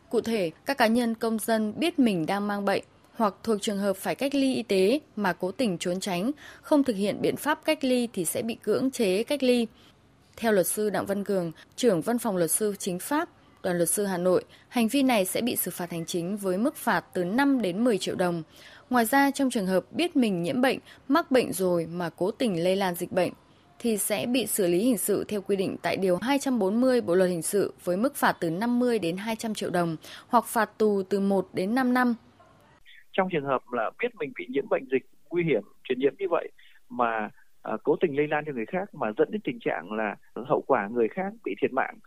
Cụ 0.09 0.21
thể, 0.21 0.51
các 0.65 0.77
cá 0.77 0.87
nhân 0.87 1.15
công 1.15 1.39
dân 1.39 1.73
biết 1.79 1.99
mình 1.99 2.25
đang 2.25 2.47
mang 2.47 2.65
bệnh 2.65 2.83
hoặc 3.15 3.33
thuộc 3.43 3.61
trường 3.61 3.77
hợp 3.77 3.97
phải 3.97 4.15
cách 4.15 4.35
ly 4.35 4.55
y 4.55 4.63
tế 4.63 4.99
mà 5.15 5.33
cố 5.33 5.51
tình 5.51 5.77
trốn 5.77 5.99
tránh, 5.99 6.31
không 6.61 6.83
thực 6.83 6.95
hiện 6.95 7.21
biện 7.21 7.35
pháp 7.35 7.65
cách 7.65 7.83
ly 7.83 8.07
thì 8.13 8.25
sẽ 8.25 8.41
bị 8.41 8.55
cưỡng 8.55 8.91
chế 8.91 9.23
cách 9.23 9.43
ly. 9.43 9.67
Theo 10.37 10.51
luật 10.51 10.67
sư 10.67 10.89
Đặng 10.89 11.05
Văn 11.05 11.23
Cường, 11.23 11.51
trưởng 11.75 12.01
văn 12.01 12.19
phòng 12.19 12.37
luật 12.37 12.51
sư 12.51 12.75
chính 12.79 12.99
pháp, 12.99 13.29
đoàn 13.63 13.77
luật 13.77 13.89
sư 13.89 14.05
Hà 14.05 14.17
Nội, 14.17 14.43
hành 14.69 14.87
vi 14.87 15.03
này 15.03 15.25
sẽ 15.25 15.41
bị 15.41 15.55
xử 15.55 15.71
phạt 15.71 15.91
hành 15.91 16.05
chính 16.05 16.37
với 16.37 16.57
mức 16.57 16.75
phạt 16.75 17.05
từ 17.13 17.23
5 17.23 17.61
đến 17.61 17.83
10 17.83 17.97
triệu 17.97 18.15
đồng. 18.15 18.43
Ngoài 18.89 19.05
ra, 19.05 19.31
trong 19.31 19.49
trường 19.49 19.67
hợp 19.67 19.91
biết 19.91 20.15
mình 20.15 20.43
nhiễm 20.43 20.61
bệnh, 20.61 20.79
mắc 21.07 21.31
bệnh 21.31 21.53
rồi 21.53 21.85
mà 21.85 22.09
cố 22.09 22.31
tình 22.31 22.63
lây 22.63 22.75
lan 22.75 22.95
dịch 22.95 23.11
bệnh, 23.11 23.33
thì 23.79 23.97
sẽ 23.97 24.25
bị 24.25 24.47
xử 24.47 24.67
lý 24.67 24.79
hình 24.79 24.97
sự 24.97 25.23
theo 25.27 25.41
quy 25.41 25.55
định 25.55 25.77
tại 25.81 25.97
Điều 25.97 26.17
240 26.17 27.01
Bộ 27.01 27.15
Luật 27.15 27.29
Hình 27.29 27.41
sự 27.41 27.73
với 27.83 27.97
mức 27.97 28.15
phạt 28.15 28.37
từ 28.39 28.49
50 28.49 28.99
đến 28.99 29.17
200 29.17 29.53
triệu 29.53 29.69
đồng 29.69 29.95
hoặc 30.27 30.45
phạt 30.45 30.77
tù 30.77 31.03
từ 31.09 31.19
1 31.19 31.49
đến 31.53 31.75
5 31.75 31.93
năm 31.93 32.15
trong 33.13 33.29
trường 33.31 33.45
hợp 33.45 33.61
là 33.71 33.91
biết 33.99 34.15
mình 34.15 34.31
bị 34.37 34.47
nhiễm 34.49 34.69
bệnh 34.69 34.85
dịch 34.91 35.05
nguy 35.29 35.43
hiểm 35.43 35.63
truyền 35.83 35.99
nhiễm 35.99 36.13
như 36.19 36.25
vậy 36.29 36.51
mà 36.89 37.29
à, 37.61 37.77
cố 37.83 37.95
tình 37.95 38.15
lây 38.15 38.27
lan 38.27 38.45
cho 38.45 38.51
người 38.53 38.65
khác 38.65 38.95
mà 38.95 39.11
dẫn 39.17 39.31
đến 39.31 39.41
tình 39.41 39.59
trạng 39.59 39.91
là 39.91 40.15
hậu 40.35 40.61
quả 40.61 40.87
người 40.87 41.07
khác 41.07 41.33
bị 41.43 41.55
thiệt 41.61 41.73
mạng 41.73 41.97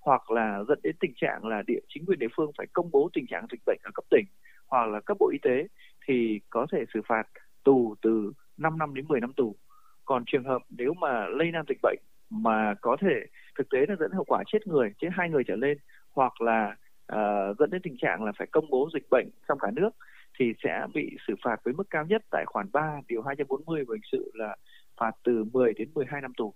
hoặc 0.00 0.30
là 0.30 0.64
dẫn 0.68 0.78
đến 0.82 0.96
tình 1.00 1.12
trạng 1.16 1.44
là 1.44 1.62
địa 1.66 1.80
chính 1.88 2.04
quyền 2.06 2.18
địa 2.18 2.28
phương 2.36 2.50
phải 2.58 2.66
công 2.72 2.90
bố 2.90 3.10
tình 3.12 3.26
trạng 3.26 3.46
dịch 3.50 3.60
bệnh 3.66 3.78
ở 3.82 3.90
cấp 3.94 4.04
tỉnh 4.10 4.24
hoặc 4.66 4.86
là 4.86 5.00
cấp 5.00 5.16
bộ 5.20 5.30
y 5.32 5.38
tế 5.42 5.66
thì 6.06 6.40
có 6.50 6.66
thể 6.72 6.84
xử 6.94 7.00
phạt 7.08 7.28
tù 7.64 7.94
từ 8.02 8.32
5 8.56 8.78
năm 8.78 8.94
đến 8.94 9.04
10 9.08 9.20
năm 9.20 9.32
tù. 9.32 9.56
Còn 10.04 10.24
trường 10.26 10.44
hợp 10.44 10.62
nếu 10.70 10.94
mà 10.94 11.26
lây 11.26 11.52
lan 11.52 11.64
dịch 11.68 11.78
bệnh 11.82 11.98
mà 12.30 12.74
có 12.80 12.96
thể 13.00 13.26
thực 13.58 13.68
tế 13.70 13.78
là 13.88 13.96
dẫn 14.00 14.12
hậu 14.12 14.24
quả 14.24 14.42
chết 14.46 14.66
người, 14.66 14.94
chết 14.98 15.08
hai 15.12 15.30
người 15.30 15.44
trở 15.44 15.56
lên 15.56 15.78
hoặc 16.12 16.40
là 16.40 16.76
uh, 17.12 17.58
dẫn 17.58 17.70
đến 17.70 17.82
tình 17.82 17.96
trạng 17.96 18.24
là 18.24 18.32
phải 18.38 18.46
công 18.46 18.70
bố 18.70 18.88
dịch 18.94 19.10
bệnh 19.10 19.28
trong 19.48 19.58
cả 19.58 19.70
nước 19.70 19.90
thì 20.38 20.44
sẽ 20.64 20.86
bị 20.94 21.10
xử 21.28 21.34
phạt 21.44 21.56
với 21.64 21.74
mức 21.74 21.84
cao 21.90 22.04
nhất 22.08 22.22
tại 22.30 22.44
khoản 22.46 22.66
3 22.72 23.00
điều 23.08 23.22
240 23.22 23.84
của 23.86 23.92
hình 23.92 24.02
sự 24.12 24.30
là 24.34 24.56
phạt 24.96 25.12
từ 25.24 25.44
10 25.52 25.72
đến 25.74 25.88
12 25.94 26.20
năm 26.20 26.32
tù. 26.36 26.54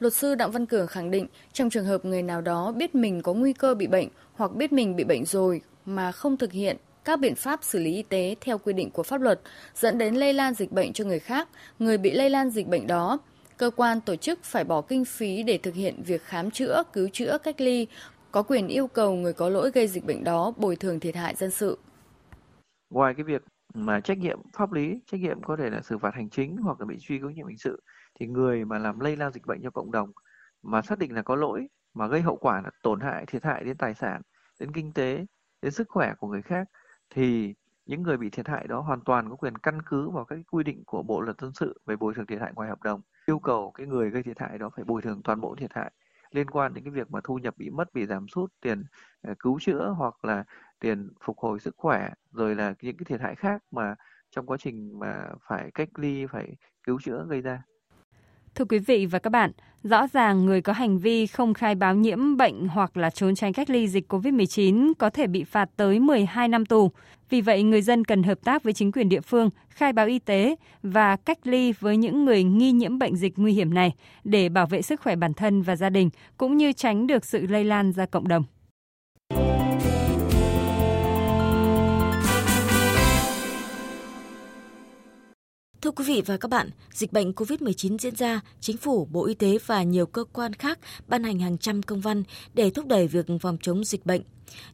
Luật 0.00 0.12
sư 0.12 0.34
Đặng 0.34 0.50
Văn 0.50 0.66
Cường 0.66 0.86
khẳng 0.86 1.10
định 1.10 1.26
trong 1.52 1.70
trường 1.70 1.84
hợp 1.84 2.04
người 2.04 2.22
nào 2.22 2.40
đó 2.40 2.72
biết 2.72 2.94
mình 2.94 3.22
có 3.22 3.32
nguy 3.32 3.52
cơ 3.52 3.74
bị 3.74 3.86
bệnh 3.86 4.08
hoặc 4.34 4.54
biết 4.54 4.72
mình 4.72 4.96
bị 4.96 5.04
bệnh 5.04 5.24
rồi 5.24 5.60
mà 5.84 6.12
không 6.12 6.36
thực 6.36 6.52
hiện 6.52 6.76
các 7.04 7.20
biện 7.20 7.34
pháp 7.34 7.64
xử 7.64 7.78
lý 7.78 7.94
y 7.94 8.02
tế 8.02 8.36
theo 8.40 8.58
quy 8.58 8.72
định 8.72 8.90
của 8.90 9.02
pháp 9.02 9.20
luật 9.20 9.40
dẫn 9.74 9.98
đến 9.98 10.14
lây 10.14 10.32
lan 10.32 10.54
dịch 10.54 10.72
bệnh 10.72 10.92
cho 10.92 11.04
người 11.04 11.18
khác, 11.18 11.48
người 11.78 11.98
bị 11.98 12.10
lây 12.10 12.30
lan 12.30 12.50
dịch 12.50 12.68
bệnh 12.68 12.86
đó, 12.86 13.18
cơ 13.56 13.70
quan 13.76 14.00
tổ 14.00 14.16
chức 14.16 14.44
phải 14.44 14.64
bỏ 14.64 14.80
kinh 14.80 15.04
phí 15.04 15.42
để 15.42 15.58
thực 15.58 15.74
hiện 15.74 16.02
việc 16.06 16.22
khám 16.22 16.50
chữa, 16.50 16.82
cứu 16.92 17.08
chữa, 17.12 17.38
cách 17.38 17.60
ly, 17.60 17.86
có 18.30 18.42
quyền 18.42 18.68
yêu 18.68 18.86
cầu 18.86 19.14
người 19.14 19.32
có 19.32 19.48
lỗi 19.48 19.70
gây 19.70 19.88
dịch 19.88 20.04
bệnh 20.04 20.24
đó 20.24 20.52
bồi 20.56 20.76
thường 20.76 21.00
thiệt 21.00 21.16
hại 21.16 21.34
dân 21.34 21.50
sự 21.50 21.78
ngoài 22.92 23.14
cái 23.14 23.24
việc 23.24 23.42
mà 23.74 24.00
trách 24.00 24.18
nhiệm 24.18 24.38
pháp 24.56 24.72
lý, 24.72 25.02
trách 25.06 25.20
nhiệm 25.20 25.42
có 25.42 25.56
thể 25.56 25.70
là 25.70 25.80
xử 25.82 25.98
phạt 25.98 26.14
hành 26.14 26.30
chính 26.30 26.56
hoặc 26.56 26.80
là 26.80 26.86
bị 26.86 26.96
truy 27.00 27.18
cứu 27.18 27.30
nhiệm 27.30 27.46
hình 27.46 27.58
sự, 27.58 27.82
thì 28.20 28.26
người 28.26 28.64
mà 28.64 28.78
làm 28.78 29.00
lây 29.00 29.16
lan 29.16 29.32
dịch 29.32 29.46
bệnh 29.46 29.60
cho 29.62 29.70
cộng 29.70 29.90
đồng 29.90 30.12
mà 30.62 30.82
xác 30.82 30.98
định 30.98 31.14
là 31.14 31.22
có 31.22 31.36
lỗi, 31.36 31.66
mà 31.94 32.06
gây 32.06 32.20
hậu 32.20 32.36
quả 32.36 32.60
là 32.64 32.70
tổn 32.82 33.00
hại, 33.00 33.24
thiệt 33.26 33.44
hại 33.44 33.64
đến 33.64 33.76
tài 33.76 33.94
sản, 33.94 34.22
đến 34.60 34.72
kinh 34.72 34.92
tế, 34.92 35.26
đến 35.62 35.72
sức 35.72 35.88
khỏe 35.88 36.14
của 36.18 36.28
người 36.28 36.42
khác, 36.42 36.68
thì 37.10 37.54
những 37.86 38.02
người 38.02 38.16
bị 38.16 38.30
thiệt 38.30 38.48
hại 38.48 38.66
đó 38.66 38.80
hoàn 38.80 39.00
toàn 39.00 39.30
có 39.30 39.36
quyền 39.36 39.58
căn 39.58 39.82
cứ 39.86 40.10
vào 40.10 40.24
các 40.24 40.38
quy 40.50 40.64
định 40.64 40.82
của 40.86 41.02
bộ 41.02 41.20
luật 41.20 41.40
dân 41.40 41.52
sự 41.52 41.80
về 41.86 41.96
bồi 41.96 42.14
thường 42.14 42.26
thiệt 42.26 42.40
hại 42.40 42.52
ngoài 42.54 42.68
hợp 42.68 42.82
đồng. 42.82 43.00
Yêu 43.26 43.38
cầu 43.38 43.70
cái 43.74 43.86
người 43.86 44.10
gây 44.10 44.22
thiệt 44.22 44.38
hại 44.40 44.58
đó 44.58 44.70
phải 44.76 44.84
bồi 44.84 45.02
thường 45.02 45.20
toàn 45.24 45.40
bộ 45.40 45.54
thiệt 45.54 45.70
hại 45.74 45.92
liên 46.34 46.50
quan 46.50 46.74
đến 46.74 46.84
cái 46.84 46.90
việc 46.90 47.10
mà 47.10 47.20
thu 47.24 47.38
nhập 47.38 47.54
bị 47.56 47.70
mất, 47.70 47.94
bị 47.94 48.06
giảm 48.06 48.28
sút 48.28 48.52
tiền 48.60 48.84
ờ, 49.22 49.34
cứu 49.38 49.58
chữa 49.60 49.94
hoặc 49.96 50.24
là 50.24 50.44
tiền 50.82 51.08
phục 51.24 51.38
hồi 51.38 51.60
sức 51.60 51.74
khỏe 51.76 52.08
rồi 52.32 52.54
là 52.54 52.74
những 52.82 52.96
cái 52.96 53.04
thiệt 53.08 53.20
hại 53.20 53.34
khác 53.34 53.62
mà 53.70 53.94
trong 54.30 54.46
quá 54.46 54.56
trình 54.60 54.98
mà 54.98 55.14
phải 55.48 55.70
cách 55.74 55.88
ly 55.98 56.26
phải 56.32 56.56
cứu 56.86 56.98
chữa 57.04 57.26
gây 57.28 57.40
ra. 57.40 57.62
Thưa 58.54 58.64
quý 58.64 58.78
vị 58.78 59.06
và 59.06 59.18
các 59.18 59.30
bạn, 59.30 59.50
rõ 59.82 60.06
ràng 60.06 60.46
người 60.46 60.60
có 60.60 60.72
hành 60.72 60.98
vi 60.98 61.26
không 61.26 61.54
khai 61.54 61.74
báo 61.74 61.94
nhiễm 61.94 62.36
bệnh 62.36 62.68
hoặc 62.68 62.96
là 62.96 63.10
trốn 63.10 63.34
tránh 63.34 63.52
cách 63.52 63.70
ly 63.70 63.88
dịch 63.88 64.12
COVID-19 64.12 64.92
có 64.98 65.10
thể 65.10 65.26
bị 65.26 65.44
phạt 65.44 65.70
tới 65.76 66.00
12 66.00 66.48
năm 66.48 66.66
tù. 66.66 66.90
Vì 67.30 67.40
vậy, 67.40 67.62
người 67.62 67.82
dân 67.82 68.04
cần 68.04 68.22
hợp 68.22 68.38
tác 68.44 68.62
với 68.62 68.72
chính 68.72 68.92
quyền 68.92 69.08
địa 69.08 69.20
phương, 69.20 69.50
khai 69.68 69.92
báo 69.92 70.06
y 70.06 70.18
tế 70.18 70.56
và 70.82 71.16
cách 71.16 71.38
ly 71.44 71.72
với 71.72 71.96
những 71.96 72.24
người 72.24 72.44
nghi 72.44 72.72
nhiễm 72.72 72.98
bệnh 72.98 73.16
dịch 73.16 73.32
nguy 73.36 73.52
hiểm 73.52 73.74
này 73.74 73.94
để 74.24 74.48
bảo 74.48 74.66
vệ 74.66 74.82
sức 74.82 75.00
khỏe 75.00 75.16
bản 75.16 75.34
thân 75.34 75.62
và 75.62 75.76
gia 75.76 75.90
đình, 75.90 76.10
cũng 76.36 76.56
như 76.56 76.72
tránh 76.72 77.06
được 77.06 77.24
sự 77.24 77.46
lây 77.46 77.64
lan 77.64 77.92
ra 77.92 78.06
cộng 78.06 78.28
đồng. 78.28 78.44
Thưa 85.82 85.90
quý 85.90 86.04
vị 86.08 86.22
và 86.26 86.36
các 86.36 86.48
bạn, 86.48 86.70
dịch 86.92 87.12
bệnh 87.12 87.32
COVID-19 87.32 87.98
diễn 87.98 88.14
ra, 88.14 88.40
Chính 88.60 88.76
phủ, 88.76 89.08
Bộ 89.10 89.26
Y 89.26 89.34
tế 89.34 89.58
và 89.66 89.82
nhiều 89.82 90.06
cơ 90.06 90.24
quan 90.32 90.52
khác 90.52 90.78
ban 91.08 91.24
hành 91.24 91.38
hàng 91.38 91.58
trăm 91.58 91.82
công 91.82 92.00
văn 92.00 92.22
để 92.54 92.70
thúc 92.70 92.86
đẩy 92.86 93.08
việc 93.08 93.26
phòng 93.40 93.56
chống 93.62 93.84
dịch 93.84 94.06
bệnh. 94.06 94.22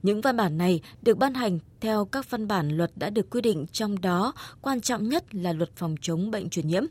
Những 0.02 0.20
văn 0.20 0.36
bản 0.36 0.58
này 0.58 0.80
được 1.02 1.18
ban 1.18 1.34
hành 1.34 1.58
theo 1.80 2.04
các 2.04 2.30
văn 2.30 2.48
bản 2.48 2.76
luật 2.76 2.90
đã 2.96 3.10
được 3.10 3.30
quy 3.30 3.40
định, 3.40 3.66
trong 3.72 4.00
đó 4.00 4.32
quan 4.62 4.80
trọng 4.80 5.08
nhất 5.08 5.34
là 5.34 5.52
luật 5.52 5.70
phòng 5.76 5.94
chống 6.00 6.30
bệnh 6.30 6.50
truyền 6.50 6.68
nhiễm. 6.68 6.84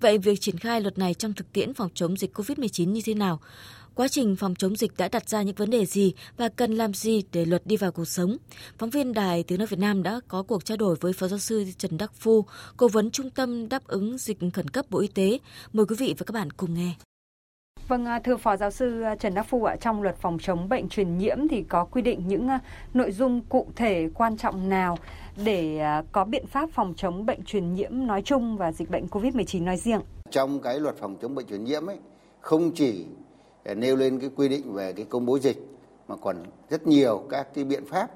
Vậy 0.00 0.18
việc 0.18 0.40
triển 0.40 0.58
khai 0.58 0.80
luật 0.80 0.98
này 0.98 1.14
trong 1.14 1.32
thực 1.32 1.52
tiễn 1.52 1.74
phòng 1.74 1.90
chống 1.94 2.16
dịch 2.16 2.38
COVID-19 2.38 2.90
như 2.90 3.00
thế 3.04 3.14
nào? 3.14 3.40
Quá 3.94 4.08
trình 4.08 4.36
phòng 4.36 4.54
chống 4.54 4.76
dịch 4.76 4.96
đã 4.96 5.08
đặt 5.08 5.28
ra 5.28 5.42
những 5.42 5.54
vấn 5.54 5.70
đề 5.70 5.86
gì 5.86 6.12
và 6.36 6.48
cần 6.48 6.72
làm 6.72 6.94
gì 6.94 7.22
để 7.32 7.44
luật 7.44 7.66
đi 7.66 7.76
vào 7.76 7.92
cuộc 7.92 8.04
sống? 8.04 8.36
Phóng 8.78 8.90
viên 8.90 9.12
Đài 9.12 9.42
Tiếng 9.42 9.58
Nói 9.58 9.66
Việt 9.66 9.78
Nam 9.78 10.02
đã 10.02 10.20
có 10.28 10.42
cuộc 10.42 10.64
trao 10.64 10.76
đổi 10.76 10.96
với 11.00 11.12
Phó 11.12 11.28
Giáo 11.28 11.38
sư 11.38 11.64
Trần 11.78 11.98
Đắc 11.98 12.12
Phu, 12.14 12.44
Cố 12.76 12.88
vấn 12.88 13.10
Trung 13.10 13.30
tâm 13.30 13.68
Đáp 13.68 13.86
ứng 13.86 14.18
Dịch 14.18 14.38
Khẩn 14.54 14.68
cấp 14.68 14.86
Bộ 14.90 15.00
Y 15.00 15.08
tế. 15.08 15.38
Mời 15.72 15.86
quý 15.86 15.96
vị 15.98 16.14
và 16.18 16.24
các 16.24 16.32
bạn 16.32 16.50
cùng 16.50 16.74
nghe. 16.74 16.94
Vâng, 17.92 18.04
à, 18.04 18.18
thưa 18.18 18.36
Phó 18.36 18.56
Giáo 18.56 18.70
sư 18.70 19.02
à, 19.02 19.16
Trần 19.16 19.34
Đắc 19.34 19.42
Phu 19.42 19.64
ạ, 19.64 19.76
trong 19.80 20.02
luật 20.02 20.16
phòng 20.16 20.38
chống 20.40 20.68
bệnh 20.68 20.88
truyền 20.88 21.18
nhiễm 21.18 21.48
thì 21.48 21.62
có 21.62 21.84
quy 21.84 22.02
định 22.02 22.22
những 22.28 22.48
à, 22.48 22.60
nội 22.94 23.12
dung 23.12 23.40
cụ 23.48 23.66
thể 23.76 24.08
quan 24.14 24.36
trọng 24.36 24.68
nào 24.68 24.98
để 25.44 25.80
có 26.12 26.24
biện 26.24 26.46
pháp 26.46 26.70
phòng 26.72 26.94
chống 26.96 27.26
bệnh 27.26 27.44
truyền 27.44 27.74
nhiễm 27.74 28.06
nói 28.06 28.22
chung 28.24 28.56
và 28.56 28.72
dịch 28.72 28.90
bệnh 28.90 29.06
COVID-19 29.06 29.64
nói 29.64 29.76
riêng? 29.76 30.00
Trong 30.30 30.60
cái 30.60 30.80
luật 30.80 30.96
phòng 30.96 31.16
chống 31.22 31.34
bệnh 31.34 31.46
truyền 31.46 31.64
nhiễm 31.64 31.86
ấy, 31.86 31.98
không 32.40 32.72
chỉ 32.74 33.06
nêu 33.76 33.96
lên 33.96 34.20
cái 34.20 34.30
quy 34.36 34.48
định 34.48 34.72
về 34.72 34.92
cái 34.92 35.06
công 35.08 35.26
bố 35.26 35.38
dịch 35.38 35.58
mà 36.08 36.16
còn 36.16 36.36
rất 36.70 36.86
nhiều 36.86 37.22
các 37.30 37.54
cái 37.54 37.64
biện 37.64 37.84
pháp 37.86 38.10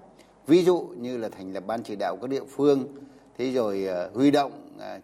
ví 0.46 0.64
dụ 0.64 0.88
như 0.96 1.16
là 1.16 1.28
thành 1.28 1.52
lập 1.52 1.64
ban 1.66 1.82
chỉ 1.82 1.96
đạo 1.96 2.16
các 2.20 2.30
địa 2.30 2.44
phương 2.48 2.84
thế 3.38 3.50
rồi 3.50 3.88
huy 4.14 4.30
động 4.30 4.52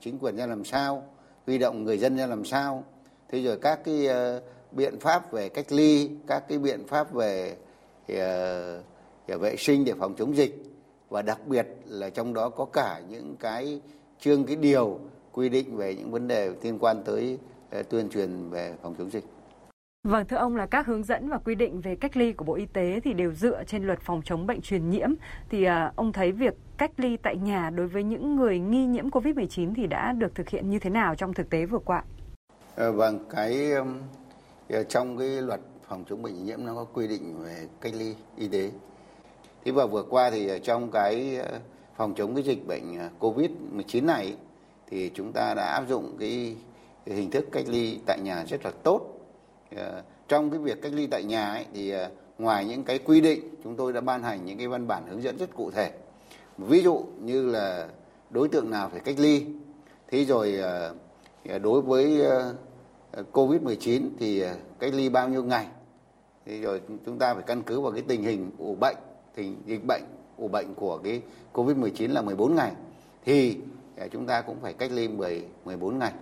chính 0.00 0.18
quyền 0.18 0.36
ra 0.36 0.46
làm 0.46 0.64
sao 0.64 1.02
huy 1.46 1.58
động 1.58 1.84
người 1.84 1.98
dân 1.98 2.16
ra 2.16 2.26
làm 2.26 2.44
sao 2.44 2.84
thế 3.28 3.42
rồi 3.42 3.58
các 3.62 3.84
cái 3.84 4.08
biện 4.76 5.00
pháp 5.00 5.32
về 5.32 5.48
cách 5.48 5.72
ly 5.72 6.10
các 6.26 6.48
cái 6.48 6.58
biện 6.58 6.86
pháp 6.86 7.14
về 7.14 7.56
uh, 8.12 9.40
vệ 9.40 9.56
sinh 9.58 9.84
để 9.84 9.92
phòng 9.98 10.14
chống 10.18 10.36
dịch 10.36 10.62
và 11.08 11.22
đặc 11.22 11.46
biệt 11.46 11.66
là 11.86 12.10
trong 12.10 12.34
đó 12.34 12.48
có 12.48 12.64
cả 12.64 13.00
những 13.08 13.36
cái 13.40 13.80
chương 14.20 14.44
cái 14.44 14.56
điều 14.56 15.00
quy 15.32 15.48
định 15.48 15.76
về 15.76 15.94
những 15.94 16.10
vấn 16.10 16.28
đề 16.28 16.50
liên 16.62 16.78
quan 16.78 17.02
tới 17.04 17.38
uh, 17.78 17.88
tuyên 17.88 18.08
truyền 18.08 18.50
về 18.50 18.74
phòng 18.82 18.94
chống 18.98 19.10
dịch 19.10 19.24
Vâng, 20.08 20.26
thưa 20.28 20.36
ông 20.36 20.56
là 20.56 20.66
các 20.66 20.86
hướng 20.86 21.04
dẫn 21.04 21.28
và 21.28 21.38
quy 21.38 21.54
định 21.54 21.80
về 21.80 21.96
cách 21.96 22.16
ly 22.16 22.32
của 22.32 22.44
Bộ 22.44 22.54
Y 22.54 22.66
tế 22.66 23.00
thì 23.04 23.12
đều 23.12 23.34
dựa 23.34 23.64
trên 23.66 23.84
luật 23.84 24.00
phòng 24.00 24.22
chống 24.24 24.46
bệnh 24.46 24.60
truyền 24.60 24.90
nhiễm. 24.90 25.10
Thì 25.50 25.64
à, 25.64 25.92
ông 25.96 26.12
thấy 26.12 26.32
việc 26.32 26.54
cách 26.78 26.90
ly 26.96 27.16
tại 27.16 27.36
nhà 27.36 27.70
đối 27.70 27.86
với 27.86 28.02
những 28.02 28.36
người 28.36 28.58
nghi 28.58 28.86
nhiễm 28.86 29.08
COVID-19 29.08 29.74
thì 29.74 29.86
đã 29.86 30.12
được 30.12 30.34
thực 30.34 30.48
hiện 30.48 30.70
như 30.70 30.78
thế 30.78 30.90
nào 30.90 31.14
trong 31.14 31.34
thực 31.34 31.50
tế 31.50 31.66
vừa 31.66 31.78
qua? 31.78 32.04
À, 32.76 32.90
vâng, 32.90 33.18
cái 33.30 33.70
trong 34.88 35.18
cái 35.18 35.28
luật 35.28 35.60
phòng 35.88 36.04
chống 36.10 36.22
bệnh 36.22 36.44
nhiễm 36.44 36.64
nó 36.64 36.74
có 36.74 36.84
quy 36.84 37.06
định 37.08 37.34
về 37.44 37.66
cách 37.80 37.92
ly 37.94 38.14
y 38.36 38.48
tế. 38.48 38.70
Thế 39.64 39.72
và 39.72 39.86
vừa 39.86 40.02
qua 40.02 40.30
thì 40.30 40.50
trong 40.64 40.90
cái 40.90 41.36
ờ, 41.36 41.58
phòng 41.96 42.14
chống 42.14 42.34
cái 42.34 42.44
dịch 42.44 42.66
bệnh 42.66 42.98
ờ, 42.98 43.08
COVID-19 43.20 44.04
này 44.06 44.34
thì 44.90 45.10
chúng 45.14 45.32
ta 45.32 45.54
đã 45.54 45.64
áp 45.64 45.84
dụng 45.88 46.16
cái 46.18 46.56
hình 47.06 47.30
thức 47.30 47.44
cách 47.52 47.64
ly 47.68 47.98
tại 48.06 48.18
nhà 48.20 48.44
rất 48.44 48.64
là 48.64 48.70
tốt. 48.82 49.00
Ờ, 49.76 50.02
trong 50.28 50.50
cái 50.50 50.58
việc 50.58 50.82
cách 50.82 50.92
ly 50.92 51.06
tại 51.06 51.24
nhà 51.24 51.52
ấy, 51.52 51.66
thì 51.74 51.94
ngoài 52.38 52.64
những 52.64 52.84
cái 52.84 52.98
quy 52.98 53.20
định 53.20 53.54
chúng 53.64 53.76
tôi 53.76 53.92
đã 53.92 54.00
ban 54.00 54.22
hành 54.22 54.44
những 54.44 54.58
cái 54.58 54.68
văn 54.68 54.86
bản 54.86 55.06
hướng 55.08 55.22
dẫn 55.22 55.36
rất 55.36 55.54
cụ 55.54 55.70
thể. 55.70 55.92
Ví 56.58 56.82
dụ 56.82 57.04
như 57.20 57.50
là 57.50 57.88
đối 58.30 58.48
tượng 58.48 58.70
nào 58.70 58.88
phải 58.88 59.00
cách 59.00 59.18
ly. 59.18 59.46
Thế 60.10 60.24
rồi 60.24 60.58
đối 61.62 61.80
với 61.80 62.22
covid 63.32 63.62
19 63.62 64.10
thì 64.18 64.40
à, 64.40 64.54
cách 64.78 64.94
ly 64.94 65.08
bao 65.08 65.28
nhiêu 65.28 65.44
ngày? 65.44 65.66
Thì 66.46 66.60
rồi 66.60 66.80
chúng 67.06 67.18
ta 67.18 67.34
phải 67.34 67.42
căn 67.46 67.62
cứ 67.62 67.80
vào 67.80 67.92
cái 67.92 68.02
tình 68.08 68.22
hình 68.22 68.50
ủ 68.58 68.76
bệnh, 68.80 68.96
thì 69.36 69.52
dịch 69.66 69.84
bệnh, 69.86 70.02
ủ 70.36 70.48
bệnh 70.48 70.74
của 70.74 70.98
cái 71.04 71.22
covid 71.52 71.76
19 71.76 72.10
là 72.10 72.22
14 72.22 72.54
ngày. 72.54 72.72
Thì 73.24 73.56
à, 73.96 74.06
chúng 74.12 74.26
ta 74.26 74.40
cũng 74.40 74.56
phải 74.62 74.72
cách 74.72 74.90
ly 74.92 75.08
10 75.08 75.44
14 75.64 75.98
ngày. 75.98 76.12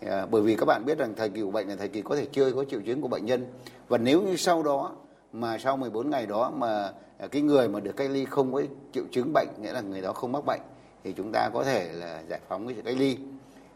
À, 0.00 0.26
bởi 0.26 0.42
vì 0.42 0.56
các 0.56 0.64
bạn 0.64 0.82
biết 0.86 0.98
rằng 0.98 1.14
thời 1.16 1.28
kỳ 1.28 1.40
ủ 1.40 1.50
bệnh 1.50 1.68
là 1.68 1.76
thời 1.76 1.88
kỳ 1.88 2.02
có 2.02 2.16
thể 2.16 2.26
chưa 2.32 2.52
có 2.52 2.64
triệu 2.64 2.80
chứng 2.80 3.00
của 3.00 3.08
bệnh 3.08 3.26
nhân. 3.26 3.46
Và 3.88 3.98
nếu 3.98 4.22
như 4.22 4.36
sau 4.36 4.62
đó, 4.62 4.92
mà 5.32 5.58
sau 5.58 5.76
14 5.76 6.10
ngày 6.10 6.26
đó 6.26 6.50
mà 6.50 6.92
cái 7.30 7.42
người 7.42 7.68
mà 7.68 7.80
được 7.80 7.96
cách 7.96 8.10
ly 8.10 8.24
không 8.24 8.52
có 8.52 8.62
triệu 8.92 9.04
chứng 9.12 9.32
bệnh, 9.34 9.48
nghĩa 9.62 9.72
là 9.72 9.80
người 9.80 10.00
đó 10.00 10.12
không 10.12 10.32
mắc 10.32 10.44
bệnh, 10.46 10.60
thì 11.04 11.12
chúng 11.12 11.32
ta 11.32 11.50
có 11.54 11.64
thể 11.64 11.92
là 11.92 12.22
giải 12.28 12.40
phóng 12.48 12.66
cái 12.66 12.76
sự 12.76 12.82
cách 12.82 12.96
ly 12.98 13.18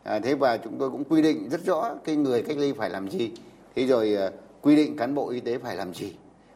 à, 0.02 0.18
thế 0.18 0.34
và 0.34 0.56
chúng 0.56 0.78
tôi 0.78 0.90
cũng 0.90 1.04
quy 1.04 1.22
định 1.22 1.48
rất 1.48 1.64
rõ 1.64 1.94
cái 2.04 2.16
người 2.16 2.42
cách 2.42 2.56
ly 2.58 2.72
phải 2.72 2.90
làm 2.90 3.10
gì. 3.10 3.30
Thế 3.74 3.86
rồi 3.86 4.16
à, 4.16 4.30
quy 4.62 4.76
định 4.76 4.96
cán 4.96 5.14
bộ 5.14 5.30
y 5.30 5.40
tế 5.40 5.58
phải 5.58 5.76
làm 5.76 5.94
gì. 5.94 6.12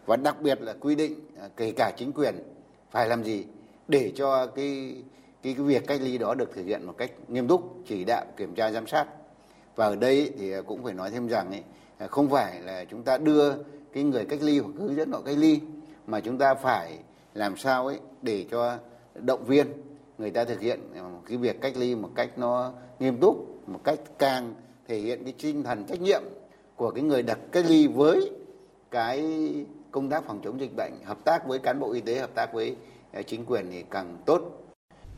Và 0.06 0.16
đặc 0.16 0.42
biệt 0.42 0.62
là 0.62 0.74
quy 0.80 0.94
định 0.94 1.14
à, 1.40 1.48
kể 1.56 1.72
cả 1.76 1.92
chính 1.96 2.12
quyền 2.12 2.34
phải 2.90 3.08
làm 3.08 3.24
gì 3.24 3.44
để 3.88 4.12
cho 4.16 4.46
cái 4.46 4.94
cái, 5.42 5.54
cái 5.54 5.64
việc 5.64 5.86
cách 5.86 6.00
ly 6.02 6.18
đó 6.18 6.34
được 6.34 6.54
thực 6.54 6.66
hiện 6.66 6.86
một 6.86 6.94
cách 6.98 7.10
nghiêm 7.28 7.48
túc 7.48 7.74
chỉ 7.86 8.04
đạo 8.04 8.24
kiểm 8.36 8.54
tra 8.54 8.70
giám 8.70 8.86
sát. 8.86 9.06
Và 9.76 9.86
ở 9.86 9.96
đây 9.96 10.32
thì 10.38 10.52
à, 10.52 10.60
cũng 10.66 10.84
phải 10.84 10.94
nói 10.94 11.10
thêm 11.10 11.28
rằng 11.28 11.50
ấy, 11.50 11.62
à, 11.98 12.06
không 12.06 12.30
phải 12.30 12.60
là 12.60 12.84
chúng 12.84 13.02
ta 13.02 13.18
đưa 13.18 13.52
cái 13.92 14.02
người 14.02 14.24
cách 14.24 14.42
ly 14.42 14.58
hoặc 14.58 14.70
hướng 14.78 14.96
dẫn 14.96 15.12
họ 15.12 15.20
cách 15.24 15.38
ly 15.38 15.60
mà 16.06 16.20
chúng 16.20 16.38
ta 16.38 16.54
phải 16.54 16.98
làm 17.34 17.56
sao 17.56 17.86
ấy 17.86 17.98
để 18.22 18.46
cho 18.50 18.78
động 19.14 19.44
viên 19.44 19.66
người 20.18 20.30
ta 20.30 20.44
thực 20.44 20.60
hiện 20.60 20.80
cái 21.28 21.36
việc 21.36 21.60
cách 21.60 21.76
ly 21.76 21.94
một 21.94 22.10
cách 22.14 22.38
nó 22.38 22.72
nghiêm 22.98 23.20
túc 23.20 23.68
một 23.68 23.80
cách 23.84 23.98
càng 24.18 24.54
thể 24.88 24.98
hiện 24.98 25.24
cái 25.24 25.34
tinh 25.42 25.62
thần 25.62 25.84
trách 25.84 26.00
nhiệm 26.00 26.22
của 26.76 26.90
cái 26.90 27.02
người 27.04 27.22
đặt 27.22 27.38
cách 27.52 27.64
ly 27.68 27.86
với 27.86 28.30
cái 28.90 29.24
công 29.90 30.10
tác 30.10 30.24
phòng 30.24 30.40
chống 30.44 30.60
dịch 30.60 30.76
bệnh 30.76 30.92
hợp 31.04 31.18
tác 31.24 31.46
với 31.46 31.58
cán 31.58 31.80
bộ 31.80 31.92
y 31.92 32.00
tế 32.00 32.18
hợp 32.18 32.30
tác 32.34 32.52
với 32.52 32.76
chính 33.26 33.44
quyền 33.46 33.66
thì 33.70 33.84
càng 33.90 34.16
tốt 34.26 34.66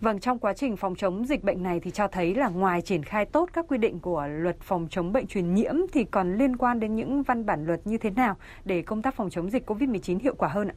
Vâng, 0.00 0.20
trong 0.20 0.38
quá 0.38 0.54
trình 0.54 0.76
phòng 0.76 0.94
chống 0.94 1.26
dịch 1.26 1.44
bệnh 1.44 1.62
này 1.62 1.80
thì 1.80 1.90
cho 1.90 2.08
thấy 2.08 2.34
là 2.34 2.48
ngoài 2.48 2.82
triển 2.82 3.02
khai 3.02 3.24
tốt 3.24 3.48
các 3.52 3.64
quy 3.68 3.78
định 3.78 4.00
của 4.00 4.26
luật 4.26 4.56
phòng 4.60 4.86
chống 4.90 5.12
bệnh 5.12 5.26
truyền 5.26 5.54
nhiễm 5.54 5.74
thì 5.92 6.04
còn 6.04 6.34
liên 6.34 6.56
quan 6.56 6.80
đến 6.80 6.94
những 6.94 7.22
văn 7.22 7.46
bản 7.46 7.66
luật 7.66 7.86
như 7.86 7.98
thế 7.98 8.10
nào 8.10 8.36
để 8.64 8.82
công 8.82 9.02
tác 9.02 9.14
phòng 9.14 9.30
chống 9.30 9.50
dịch 9.50 9.70
COVID-19 9.70 10.18
hiệu 10.18 10.34
quả 10.38 10.48
hơn 10.48 10.68
ạ? 10.68 10.74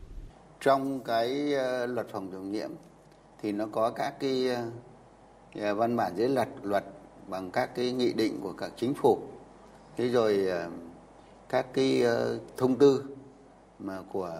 Trong 0.60 1.00
cái 1.04 1.54
ờ, 1.54 1.86
luật 1.86 2.08
phòng 2.12 2.30
chống 2.32 2.52
nhiễm 2.52 2.70
thì 3.42 3.52
nó 3.52 3.66
có 3.72 3.90
các 3.90 4.20
cái 4.20 4.48
ờ, 4.48 4.64
ờ, 5.56 5.76
văn 5.76 5.96
bản 5.96 6.14
dưới 6.16 6.30
luật 6.30 6.50
luật 6.64 6.84
bằng 7.28 7.52
các 7.52 7.76
cái 7.76 7.92
nghị 7.92 8.14
định 8.14 8.40
của 8.42 8.54
các 8.54 8.72
chính 8.78 8.94
phủ. 8.94 9.20
Thế 9.98 10.08
rồi 10.08 10.46
ờ, 10.46 10.70
các 11.50 11.74
cái 11.74 12.04
thông 12.58 12.76
tư 12.76 13.04
mà 13.80 14.00
của 14.14 14.32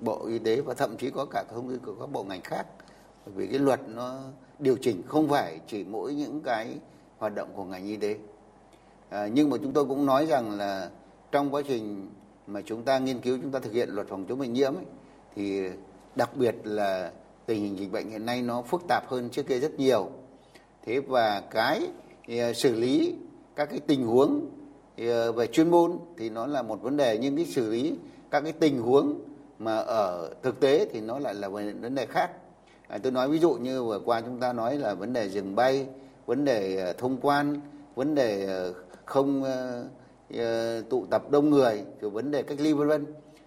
Bộ 0.00 0.26
Y 0.26 0.38
tế 0.38 0.60
và 0.60 0.74
thậm 0.74 0.96
chí 0.96 1.10
có 1.10 1.26
cả 1.30 1.44
thông 1.50 1.68
tư 1.68 1.80
của 1.86 1.94
các 2.00 2.06
bộ 2.12 2.24
ngành 2.24 2.42
khác 2.42 2.66
bởi 3.26 3.34
vì 3.34 3.46
cái 3.46 3.58
luật 3.58 3.80
nó 3.88 4.20
điều 4.58 4.76
chỉnh 4.80 5.02
không 5.06 5.28
phải 5.28 5.60
chỉ 5.66 5.84
mỗi 5.84 6.14
những 6.14 6.40
cái 6.40 6.78
hoạt 7.18 7.34
động 7.34 7.48
của 7.54 7.64
ngành 7.64 7.84
y 7.84 7.96
tế 7.96 8.16
à, 9.10 9.26
nhưng 9.26 9.50
mà 9.50 9.56
chúng 9.62 9.72
tôi 9.72 9.84
cũng 9.84 10.06
nói 10.06 10.26
rằng 10.26 10.58
là 10.58 10.90
trong 11.32 11.54
quá 11.54 11.62
trình 11.68 12.10
mà 12.46 12.60
chúng 12.66 12.82
ta 12.82 12.98
nghiên 12.98 13.20
cứu 13.20 13.38
chúng 13.42 13.50
ta 13.50 13.58
thực 13.58 13.72
hiện 13.72 13.88
luật 13.90 14.08
phòng 14.08 14.24
chống 14.28 14.38
bệnh 14.38 14.52
nhiễm 14.52 14.74
ấy, 14.74 14.84
thì 15.34 15.68
đặc 16.16 16.36
biệt 16.36 16.54
là 16.64 17.12
tình 17.52 17.62
hình 17.62 17.78
dịch 17.78 17.92
bệnh 17.92 18.10
hiện 18.10 18.26
nay 18.26 18.42
nó 18.42 18.62
phức 18.62 18.82
tạp 18.88 19.08
hơn 19.08 19.28
trước 19.30 19.46
kia 19.46 19.58
rất 19.58 19.78
nhiều. 19.78 20.08
Thế 20.86 21.00
và 21.00 21.42
cái 21.50 21.80
ờ, 22.28 22.52
xử 22.52 22.74
lý 22.74 23.14
các 23.56 23.70
cái 23.70 23.80
tình 23.86 24.06
huống 24.06 24.50
ờ, 24.98 25.32
về 25.32 25.46
chuyên 25.46 25.70
môn 25.70 25.92
thì 26.18 26.30
nó 26.30 26.46
là 26.46 26.62
một 26.62 26.82
vấn 26.82 26.96
đề 26.96 27.18
nhưng 27.18 27.36
cái 27.36 27.44
xử 27.44 27.70
lý 27.70 27.94
các 28.30 28.40
cái 28.40 28.52
tình 28.52 28.78
huống 28.78 29.20
mà 29.58 29.76
ở 29.76 30.34
thực 30.42 30.60
tế 30.60 30.86
thì 30.92 31.00
nó 31.00 31.18
lại 31.18 31.34
là 31.34 31.48
vấn 31.48 31.94
đề 31.94 32.06
khác. 32.06 32.30
À, 32.88 32.98
tôi 33.02 33.12
nói 33.12 33.28
ví 33.28 33.38
dụ 33.38 33.52
như 33.54 33.84
vừa 33.84 34.00
qua 34.04 34.20
chúng 34.20 34.40
ta 34.40 34.52
nói 34.52 34.78
là 34.78 34.94
vấn 34.94 35.12
đề 35.12 35.28
dừng 35.28 35.54
bay 35.54 35.86
vấn 36.26 36.44
đề 36.44 36.76
ờ, 36.76 36.92
thông 36.92 37.16
quan 37.22 37.60
vấn 37.94 38.14
đề 38.14 38.48
không 39.04 39.44
tụ 40.90 41.06
tập 41.10 41.30
đông 41.30 41.50
người 41.50 41.82
rồi 42.00 42.10
vấn 42.10 42.30
đề 42.30 42.42
cách 42.42 42.60
ly 42.60 42.72
vân 42.72 42.88
vân. 42.88 43.06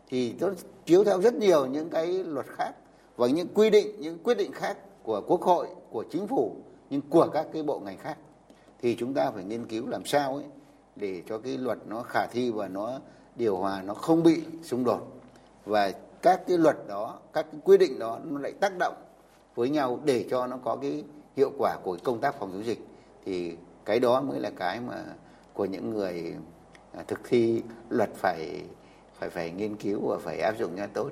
Thì 0.09 0.33
nó 0.39 0.49
chiếu 0.85 1.03
theo 1.03 1.21
rất 1.21 1.33
nhiều 1.33 1.65
những 1.65 1.89
cái 1.89 2.07
luật 2.07 2.45
khác 2.45 2.71
và 3.15 3.27
những 3.27 3.47
quy 3.53 3.69
định, 3.69 3.87
những 3.99 4.17
quyết 4.23 4.37
định 4.37 4.51
khác 4.51 4.77
của 5.03 5.21
quốc 5.27 5.41
hội, 5.41 5.67
của 5.89 6.03
chính 6.11 6.27
phủ, 6.27 6.55
nhưng 6.89 7.01
của 7.09 7.27
các 7.33 7.47
cái 7.53 7.63
bộ 7.63 7.79
ngành 7.79 7.97
khác. 7.97 8.17
Thì 8.81 8.95
chúng 8.95 9.13
ta 9.13 9.31
phải 9.31 9.43
nghiên 9.43 9.65
cứu 9.65 9.87
làm 9.87 10.05
sao 10.05 10.35
ấy, 10.35 10.45
để 10.95 11.21
cho 11.29 11.37
cái 11.37 11.57
luật 11.57 11.77
nó 11.87 12.01
khả 12.01 12.27
thi 12.27 12.51
và 12.51 12.67
nó 12.67 12.99
điều 13.35 13.57
hòa, 13.57 13.81
nó 13.81 13.93
không 13.93 14.23
bị 14.23 14.43
xung 14.63 14.83
đột. 14.83 15.01
Và 15.65 15.91
các 16.21 16.47
cái 16.47 16.57
luật 16.57 16.75
đó, 16.87 17.19
các 17.33 17.45
cái 17.51 17.61
quy 17.63 17.77
định 17.77 17.99
đó, 17.99 18.19
nó 18.23 18.39
lại 18.39 18.51
tác 18.51 18.77
động 18.77 18.95
với 19.55 19.69
nhau 19.69 19.99
để 20.03 20.25
cho 20.29 20.47
nó 20.47 20.57
có 20.63 20.75
cái 20.75 21.03
hiệu 21.35 21.51
quả 21.57 21.77
của 21.83 21.97
công 22.03 22.19
tác 22.19 22.39
phòng 22.39 22.51
chống 22.53 22.65
dịch. 22.65 22.79
Thì 23.25 23.55
cái 23.85 23.99
đó 23.99 24.21
mới 24.21 24.39
là 24.39 24.51
cái 24.55 24.79
mà 24.79 25.03
của 25.53 25.65
những 25.65 25.89
người 25.89 26.35
à, 26.91 27.03
thực 27.07 27.19
thi 27.23 27.61
luật 27.89 28.09
phải 28.15 28.61
phải 29.13 29.29
phải 29.29 29.51
nghiên 29.51 29.75
cứu 29.75 29.99
và 30.07 30.17
phải 30.17 30.39
áp 30.39 30.55
dụng 30.59 30.71
cho 30.77 30.87
tốt. 30.93 31.09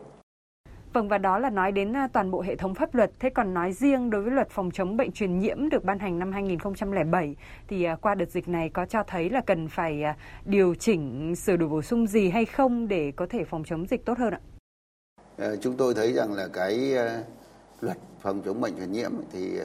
Vâng 0.94 1.08
và 1.08 1.18
đó 1.18 1.40
là 1.40 1.50
nói 1.50 1.72
đến 1.72 1.96
à, 1.96 2.08
toàn 2.14 2.32
bộ 2.32 2.42
hệ 2.42 2.56
thống 2.56 2.76
pháp 2.76 2.96
luật. 2.96 3.12
Thế 3.20 3.30
còn 3.30 3.54
nói 3.54 3.74
riêng 3.74 4.10
đối 4.10 4.22
với 4.22 4.32
luật 4.32 4.50
phòng 4.50 4.72
chống 4.72 4.98
bệnh 4.98 5.12
truyền 5.12 5.40
nhiễm 5.40 5.70
được 5.70 5.84
ban 5.84 6.00
hành 6.00 6.20
năm 6.20 6.32
2007 6.32 7.36
thì 7.68 7.84
à, 7.84 7.96
qua 7.96 8.16
đợt 8.16 8.30
dịch 8.30 8.48
này 8.48 8.70
có 8.70 8.86
cho 8.86 9.04
thấy 9.04 9.30
là 9.30 9.42
cần 9.42 9.68
phải 9.68 10.04
à, 10.04 10.18
điều 10.46 10.76
chỉnh 10.76 11.36
sửa 11.36 11.56
đổi 11.56 11.70
bổ 11.70 11.82
sung 11.82 12.08
gì 12.08 12.30
hay 12.30 12.46
không 12.46 12.88
để 12.88 13.12
có 13.16 13.26
thể 13.30 13.44
phòng 13.44 13.64
chống 13.64 13.86
dịch 13.88 14.06
tốt 14.06 14.18
hơn 14.18 14.34
ạ? 14.34 14.40
Ờ, 15.38 15.56
chúng 15.56 15.78
tôi 15.78 15.94
thấy 15.94 16.14
rằng 16.14 16.34
là 16.34 16.48
cái 16.54 16.94
ờ, 16.94 17.24
luật 17.82 17.98
phòng 18.22 18.42
chống 18.46 18.62
bệnh 18.62 18.76
truyền 18.78 18.92
nhiễm 18.92 19.12
thì 19.32 19.60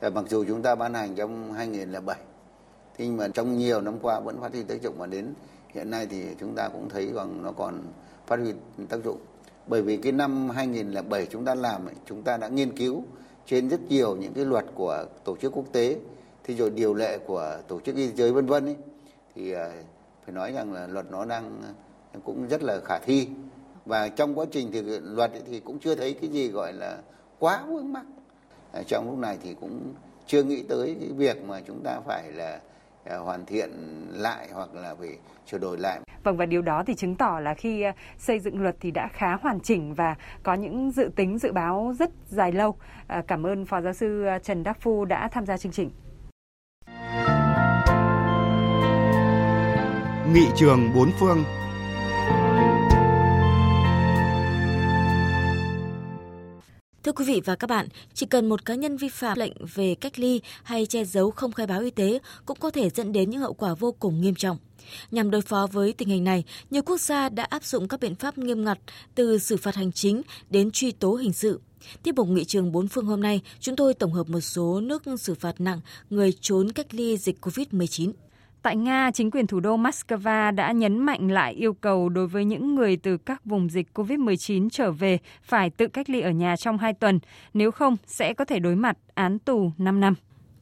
ờ, 0.00 0.10
mặc 0.10 0.24
dù 0.28 0.44
chúng 0.44 0.62
ta 0.62 0.74
ban 0.74 0.94
hành 0.94 1.14
trong 1.14 1.52
2007 1.52 2.16
nhưng 2.98 3.16
mà 3.16 3.28
trong 3.28 3.58
nhiều 3.58 3.80
năm 3.80 3.94
qua 4.02 4.20
vẫn 4.20 4.40
phát 4.40 4.52
huy 4.52 4.62
tác 4.62 4.82
dụng, 4.82 4.94
và 4.98 5.06
đến 5.06 5.34
hiện 5.68 5.90
nay 5.90 6.06
thì 6.10 6.22
chúng 6.40 6.54
ta 6.54 6.68
cũng 6.68 6.88
thấy 6.88 7.12
rằng 7.14 7.42
nó 7.42 7.52
còn 7.52 7.82
phát 8.26 8.36
huy 8.36 8.52
tác 8.88 9.04
dụng 9.04 9.18
bởi 9.66 9.82
vì 9.82 9.96
cái 9.96 10.12
năm 10.12 10.50
2007 10.50 11.26
chúng 11.26 11.44
ta 11.44 11.54
làm 11.54 11.86
chúng 12.06 12.22
ta 12.22 12.36
đã 12.36 12.48
nghiên 12.48 12.76
cứu 12.76 13.04
trên 13.46 13.68
rất 13.68 13.80
nhiều 13.88 14.16
những 14.16 14.32
cái 14.32 14.44
luật 14.44 14.64
của 14.74 15.04
tổ 15.24 15.36
chức 15.36 15.52
quốc 15.52 15.64
tế 15.72 15.96
thì 16.44 16.54
rồi 16.54 16.70
điều 16.70 16.94
lệ 16.94 17.18
của 17.18 17.58
tổ 17.68 17.80
chức 17.80 17.96
y 17.96 18.10
tế 18.10 18.30
vân 18.30 18.46
vân 18.46 18.64
ấy, 18.66 18.76
thì 19.34 19.52
à, 19.52 19.70
phải 20.24 20.34
nói 20.34 20.52
rằng 20.52 20.72
là 20.72 20.86
luật 20.86 21.06
nó 21.10 21.24
đang 21.24 21.62
à, 22.12 22.18
cũng 22.24 22.48
rất 22.48 22.62
là 22.62 22.80
khả 22.84 22.98
thi. 22.98 23.28
Và 23.84 24.08
trong 24.08 24.38
quá 24.38 24.46
trình 24.50 24.72
thực 24.72 24.86
hiện 24.86 25.02
luật 25.04 25.32
thì 25.46 25.60
cũng 25.60 25.78
chưa 25.78 25.94
thấy 25.94 26.14
cái 26.14 26.30
gì 26.30 26.48
gọi 26.48 26.72
là 26.72 26.98
quá 27.38 27.64
vướng 27.68 27.92
mắc. 27.92 28.04
À, 28.72 28.82
trong 28.86 29.10
lúc 29.10 29.18
này 29.18 29.38
thì 29.42 29.54
cũng 29.60 29.94
chưa 30.26 30.42
nghĩ 30.42 30.62
tới 30.62 30.96
cái 31.00 31.08
việc 31.08 31.44
mà 31.44 31.60
chúng 31.66 31.80
ta 31.84 32.00
phải 32.06 32.32
là 32.32 32.60
hoàn 33.10 33.46
thiện 33.46 33.70
lại 34.10 34.48
hoặc 34.52 34.74
là 34.74 34.94
phải 34.94 35.18
sửa 35.46 35.58
đổi 35.58 35.78
lại. 35.78 36.00
Vâng 36.22 36.36
và 36.36 36.46
điều 36.46 36.62
đó 36.62 36.82
thì 36.86 36.94
chứng 36.94 37.14
tỏ 37.14 37.40
là 37.40 37.54
khi 37.54 37.82
à, 37.82 37.92
xây 38.18 38.38
dựng 38.38 38.62
luật 38.62 38.76
thì 38.80 38.90
đã 38.90 39.08
khá 39.08 39.36
hoàn 39.36 39.60
chỉnh 39.60 39.94
và 39.94 40.14
có 40.42 40.54
những 40.54 40.90
dự 40.90 41.10
tính 41.16 41.38
dự 41.38 41.52
báo 41.52 41.94
rất 41.98 42.10
dài 42.28 42.52
lâu. 42.52 42.76
À, 43.06 43.22
cảm 43.28 43.46
ơn 43.46 43.64
Phó 43.64 43.80
Giáo 43.80 43.92
sư 43.92 44.26
Trần 44.42 44.62
Đắc 44.62 44.80
Phu 44.80 45.04
đã 45.04 45.28
tham 45.28 45.46
gia 45.46 45.56
chương 45.56 45.72
trình. 45.72 45.90
Nghị 50.32 50.46
trường 50.56 50.90
bốn 50.94 51.10
phương 51.20 51.44
Thưa 57.04 57.12
quý 57.12 57.24
vị 57.24 57.40
và 57.44 57.54
các 57.56 57.70
bạn, 57.70 57.88
chỉ 58.14 58.26
cần 58.26 58.48
một 58.48 58.64
cá 58.64 58.74
nhân 58.74 58.96
vi 58.96 59.08
phạm 59.08 59.38
lệnh 59.38 59.52
về 59.74 59.94
cách 59.94 60.18
ly 60.18 60.40
hay 60.62 60.86
che 60.86 61.04
giấu 61.04 61.30
không 61.30 61.52
khai 61.52 61.66
báo 61.66 61.80
y 61.80 61.90
tế 61.90 62.18
cũng 62.46 62.58
có 62.60 62.70
thể 62.70 62.90
dẫn 62.90 63.12
đến 63.12 63.30
những 63.30 63.40
hậu 63.40 63.52
quả 63.52 63.74
vô 63.74 63.92
cùng 63.92 64.20
nghiêm 64.20 64.34
trọng. 64.34 64.56
Nhằm 65.10 65.30
đối 65.30 65.42
phó 65.42 65.66
với 65.72 65.92
tình 65.92 66.08
hình 66.08 66.24
này, 66.24 66.44
nhiều 66.70 66.82
quốc 66.82 67.00
gia 67.00 67.28
đã 67.28 67.44
áp 67.44 67.64
dụng 67.64 67.88
các 67.88 68.00
biện 68.00 68.14
pháp 68.14 68.38
nghiêm 68.38 68.64
ngặt 68.64 68.78
từ 69.14 69.38
xử 69.38 69.56
phạt 69.56 69.74
hành 69.74 69.92
chính 69.92 70.22
đến 70.50 70.70
truy 70.70 70.92
tố 70.92 71.14
hình 71.14 71.32
sự. 71.32 71.60
Tiếp 72.02 72.14
mục 72.16 72.28
nghị 72.28 72.44
trường 72.44 72.72
bốn 72.72 72.88
phương 72.88 73.06
hôm 73.06 73.20
nay, 73.20 73.40
chúng 73.60 73.76
tôi 73.76 73.94
tổng 73.94 74.12
hợp 74.12 74.28
một 74.28 74.40
số 74.40 74.80
nước 74.80 75.02
xử 75.18 75.34
phạt 75.34 75.60
nặng 75.60 75.80
người 76.10 76.32
trốn 76.40 76.72
cách 76.72 76.94
ly 76.94 77.16
dịch 77.16 77.36
COVID-19. 77.40 78.12
Tại 78.64 78.76
Nga, 78.76 79.10
chính 79.14 79.30
quyền 79.30 79.46
thủ 79.46 79.60
đô 79.60 79.76
Moscow 79.76 80.54
đã 80.54 80.72
nhấn 80.72 80.98
mạnh 80.98 81.30
lại 81.30 81.54
yêu 81.54 81.74
cầu 81.74 82.08
đối 82.08 82.26
với 82.26 82.44
những 82.44 82.74
người 82.74 82.96
từ 82.96 83.16
các 83.16 83.44
vùng 83.44 83.70
dịch 83.70 83.88
COVID-19 83.94 84.68
trở 84.70 84.90
về 84.90 85.18
phải 85.42 85.70
tự 85.70 85.86
cách 85.86 86.10
ly 86.10 86.20
ở 86.20 86.30
nhà 86.30 86.56
trong 86.56 86.78
2 86.78 86.92
tuần, 86.92 87.18
nếu 87.54 87.70
không 87.70 87.96
sẽ 88.06 88.34
có 88.34 88.44
thể 88.44 88.58
đối 88.58 88.76
mặt 88.76 88.96
án 89.14 89.38
tù 89.38 89.72
5 89.78 90.00
năm. 90.00 90.14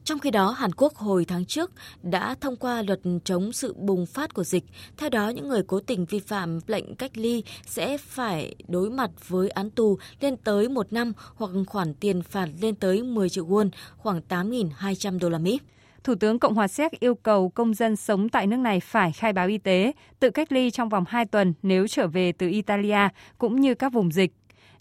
Trong 0.03 0.19
khi 0.19 0.31
đó, 0.31 0.51
Hàn 0.51 0.71
Quốc 0.73 0.95
hồi 0.95 1.25
tháng 1.25 1.45
trước 1.45 1.71
đã 2.03 2.35
thông 2.41 2.55
qua 2.55 2.81
luật 2.81 2.99
chống 3.23 3.51
sự 3.53 3.73
bùng 3.73 4.05
phát 4.05 4.33
của 4.33 4.43
dịch. 4.43 4.63
Theo 4.97 5.09
đó, 5.09 5.29
những 5.29 5.49
người 5.49 5.63
cố 5.67 5.79
tình 5.79 6.05
vi 6.05 6.19
phạm 6.19 6.59
lệnh 6.67 6.95
cách 6.95 7.11
ly 7.17 7.43
sẽ 7.65 7.97
phải 7.97 8.55
đối 8.67 8.89
mặt 8.89 9.11
với 9.27 9.49
án 9.49 9.69
tù 9.69 9.97
lên 10.19 10.37
tới 10.37 10.69
một 10.69 10.93
năm 10.93 11.13
hoặc 11.35 11.51
khoản 11.67 11.93
tiền 11.93 12.21
phạt 12.21 12.49
lên 12.61 12.75
tới 12.75 13.03
10 13.03 13.29
triệu 13.29 13.45
won, 13.45 13.69
khoảng 13.97 14.21
8.200 14.29 15.19
đô 15.19 15.29
la 15.29 15.37
Mỹ. 15.37 15.59
Thủ 16.03 16.15
tướng 16.15 16.39
Cộng 16.39 16.53
hòa 16.53 16.67
Séc 16.67 16.91
yêu 16.99 17.15
cầu 17.15 17.49
công 17.49 17.73
dân 17.73 17.95
sống 17.95 18.29
tại 18.29 18.47
nước 18.47 18.57
này 18.57 18.79
phải 18.79 19.11
khai 19.11 19.33
báo 19.33 19.47
y 19.47 19.57
tế, 19.57 19.91
tự 20.19 20.29
cách 20.29 20.51
ly 20.51 20.71
trong 20.71 20.89
vòng 20.89 21.03
2 21.07 21.25
tuần 21.25 21.53
nếu 21.63 21.87
trở 21.87 22.07
về 22.07 22.31
từ 22.31 22.47
Italia 22.49 23.07
cũng 23.37 23.61
như 23.61 23.75
các 23.75 23.93
vùng 23.93 24.11
dịch. 24.11 24.33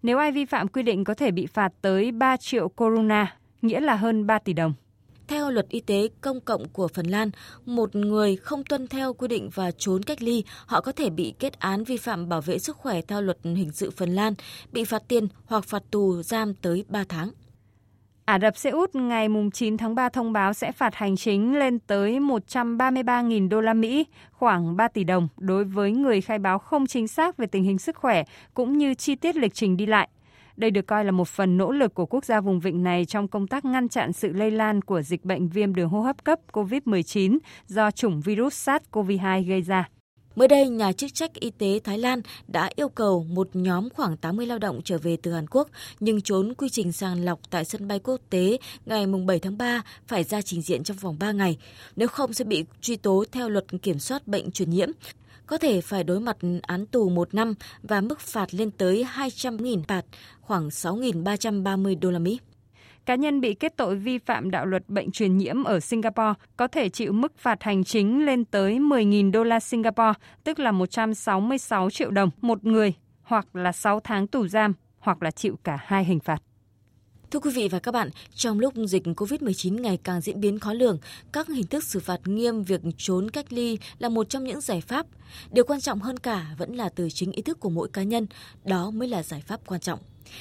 Nếu 0.03 0.19
ai 0.19 0.33
vi 0.33 0.45
phạm 0.45 0.69
quy 0.69 0.83
định 0.83 1.05
có 1.05 1.15
thể 1.15 1.31
bị 1.31 1.47
phạt 1.47 1.73
tới 1.83 2.13
3 2.13 2.37
triệu 2.37 2.69
corona, 2.69 3.37
nghĩa 3.63 3.81
là 3.81 3.97
hơn 3.97 4.27
3 4.27 4.39
tỷ 4.39 4.53
đồng. 4.53 4.75
Theo 5.29 5.51
luật 5.51 5.69
y 5.69 5.81
tế 5.81 6.09
công 6.21 6.41
cộng 6.41 6.69
của 6.69 6.89
Phần 6.89 7.07
Lan, 7.07 7.31
một 7.67 7.97
người 7.97 8.37
không 8.37 8.65
tuân 8.65 8.89
theo 8.89 9.13
quy 9.13 9.29
định 9.29 9.51
và 9.55 9.71
trốn 9.71 10.03
cách 10.03 10.23
ly, 10.23 10.45
họ 10.67 10.81
có 10.81 10.93
thể 10.93 11.11
bị 11.11 11.35
kết 11.39 11.59
án 11.59 11.85
vi 11.85 11.97
phạm 11.97 12.29
bảo 12.29 12.41
vệ 12.41 12.59
sức 12.59 12.77
khỏe 12.77 13.01
theo 13.03 13.23
luật 13.23 13.39
hình 13.45 13.71
sự 13.73 13.91
Phần 13.91 14.15
Lan, 14.15 14.35
bị 14.73 14.85
phạt 14.85 15.03
tiền 15.09 15.29
hoặc 15.47 15.65
phạt 15.65 15.83
tù 15.91 16.23
giam 16.23 16.55
tới 16.55 16.85
3 16.89 17.05
tháng. 17.09 17.31
Ả 18.33 18.39
Rập 18.39 18.57
Xê 18.57 18.71
Út 18.71 18.95
ngày 18.95 19.29
9 19.53 19.77
tháng 19.77 19.95
3 19.95 20.09
thông 20.09 20.33
báo 20.33 20.53
sẽ 20.53 20.73
phạt 20.73 20.95
hành 20.95 21.17
chính 21.17 21.59
lên 21.59 21.79
tới 21.79 22.21
133.000 22.21 23.49
đô 23.49 23.61
la 23.61 23.75
Mỹ, 23.75 24.07
khoảng 24.31 24.77
3 24.77 24.89
tỷ 24.89 25.05
đồng 25.05 25.29
đối 25.37 25.65
với 25.65 25.93
người 25.93 26.21
khai 26.21 26.39
báo 26.39 26.59
không 26.59 26.87
chính 26.87 27.09
xác 27.09 27.37
về 27.37 27.47
tình 27.47 27.65
hình 27.65 27.79
sức 27.79 27.97
khỏe 27.97 28.25
cũng 28.55 28.79
như 28.79 28.95
chi 28.95 29.15
tiết 29.15 29.37
lịch 29.37 29.55
trình 29.55 29.77
đi 29.77 29.87
lại. 29.87 30.09
Đây 30.57 30.71
được 30.71 30.87
coi 30.87 31.05
là 31.05 31.11
một 31.11 31.29
phần 31.29 31.57
nỗ 31.57 31.73
lực 31.73 31.95
của 31.95 32.07
quốc 32.07 32.25
gia 32.25 32.41
vùng 32.41 32.61
vịnh 32.61 32.83
này 32.83 33.05
trong 33.05 33.29
công 33.29 33.47
tác 33.47 33.65
ngăn 33.65 33.89
chặn 33.89 34.13
sự 34.13 34.33
lây 34.33 34.51
lan 34.51 34.83
của 34.83 35.03
dịch 35.03 35.25
bệnh 35.25 35.49
viêm 35.49 35.75
đường 35.75 35.89
hô 35.89 36.01
hấp 36.01 36.25
cấp 36.25 36.39
COVID-19 36.53 37.39
do 37.67 37.91
chủng 37.91 38.21
virus 38.21 38.69
SARS-CoV-2 38.69 39.49
gây 39.49 39.63
ra. 39.63 39.89
Mới 40.37 40.49
đây, 40.49 40.69
nhà 40.69 40.93
chức 40.93 41.15
trách 41.15 41.35
y 41.35 41.51
tế 41.51 41.81
Thái 41.85 41.99
Lan 41.99 42.21
đã 42.49 42.71
yêu 42.77 42.89
cầu 42.89 43.27
một 43.29 43.49
nhóm 43.53 43.89
khoảng 43.91 44.17
80 44.17 44.47
lao 44.47 44.59
động 44.59 44.81
trở 44.85 44.99
về 44.99 45.17
từ 45.23 45.33
Hàn 45.33 45.47
Quốc 45.51 45.69
nhưng 46.01 46.21
trốn 46.21 46.55
quy 46.55 46.69
trình 46.69 46.93
sàng 46.93 47.25
lọc 47.25 47.41
tại 47.51 47.65
sân 47.65 47.89
bay 47.89 47.99
quốc 47.99 48.21
tế 48.31 48.59
ngày 48.87 49.07
7 49.27 49.39
tháng 49.39 49.59
3 49.59 49.83
phải 50.07 50.25
ra 50.25 50.43
trình 50.43 50.63
diện 50.63 50.85
trong 50.85 50.97
vòng 50.97 51.17
3 51.19 51.33
ngày. 51.33 51.59
Nếu 51.97 52.09
không 52.09 52.33
sẽ 52.33 52.45
bị 52.45 52.65
truy 52.81 52.97
tố 52.97 53.25
theo 53.33 53.49
luật 53.49 53.65
kiểm 53.83 53.99
soát 53.99 54.29
bệnh 54.29 54.51
truyền 54.51 54.71
nhiễm 54.71 54.89
có 55.47 55.59
thể 55.59 55.81
phải 55.81 56.05
đối 56.05 56.21
mặt 56.21 56.37
án 56.63 56.87
tù 56.87 57.09
một 57.09 57.35
năm 57.35 57.55
và 57.83 58.01
mức 58.01 58.21
phạt 58.21 58.55
lên 58.55 58.71
tới 58.71 59.07
200.000 59.15 59.83
bạt, 59.89 60.05
khoảng 60.41 60.69
6.330 60.69 62.01
đô 62.01 62.11
la 62.11 62.19
Mỹ. 62.19 62.39
Cá 63.07 63.15
nhân 63.15 63.41
bị 63.41 63.55
kết 63.55 63.77
tội 63.77 63.97
vi 63.97 64.19
phạm 64.19 64.51
đạo 64.51 64.67
luật 64.67 64.89
bệnh 64.89 65.11
truyền 65.11 65.39
nhiễm 65.39 65.65
ở 65.65 65.81
Singapore 65.81 66.35
có 66.57 66.67
thể 66.67 66.89
chịu 66.89 67.13
mức 67.13 67.39
phạt 67.39 67.63
hành 67.63 67.85
chính 67.85 68.27
lên 68.27 68.45
tới 68.45 68.79
10.000 68.79 69.31
đô 69.31 69.45
la 69.45 69.61
Singapore, 69.61 70.13
tức 70.45 70.59
là 70.59 70.73
166 70.73 71.91
triệu 71.91 72.11
đồng 72.11 72.31
một 72.41 72.65
người, 72.65 72.93
hoặc 73.23 73.57
là 73.57 73.73
6 73.73 74.01
tháng 74.01 74.27
tù 74.27 74.49
giam, 74.49 74.75
hoặc 74.99 75.23
là 75.23 75.31
chịu 75.31 75.59
cả 75.65 75.79
hai 75.85 76.05
hình 76.05 76.21
phạt. 76.21 76.43
Thưa 77.31 77.39
quý 77.39 77.51
vị 77.55 77.69
và 77.69 77.79
các 77.79 77.93
bạn, 77.93 78.09
trong 78.35 78.61
lúc 78.61 78.75
dịch 78.75 79.03
COVID-19 79.05 79.81
ngày 79.81 79.99
càng 80.05 80.21
diễn 80.21 80.41
biến 80.41 80.59
khó 80.59 80.73
lường, 80.73 80.99
các 81.33 81.49
hình 81.49 81.67
thức 81.67 81.85
xử 81.85 82.01
phạt 82.01 82.21
nghiêm 82.25 82.63
việc 82.63 82.81
trốn 82.97 83.31
cách 83.31 83.53
ly 83.53 83.79
là 83.99 84.09
một 84.09 84.29
trong 84.29 84.45
những 84.45 84.61
giải 84.61 84.81
pháp. 84.81 85.07
Điều 85.51 85.65
quan 85.65 85.81
trọng 85.81 86.01
hơn 86.01 86.19
cả 86.19 86.47
vẫn 86.59 86.75
là 86.75 86.89
từ 86.89 87.09
chính 87.11 87.33
ý 87.33 87.43
thức 87.43 87.61
của 87.61 87.71
mỗi 87.71 87.89
cá 87.93 88.03
nhân, 88.03 88.27
đó 88.65 88.91
mới 88.91 89.09
là 89.09 89.23
giải 89.23 89.43
pháp 89.47 89.61
quan 89.67 89.81
trọng. 89.81 89.99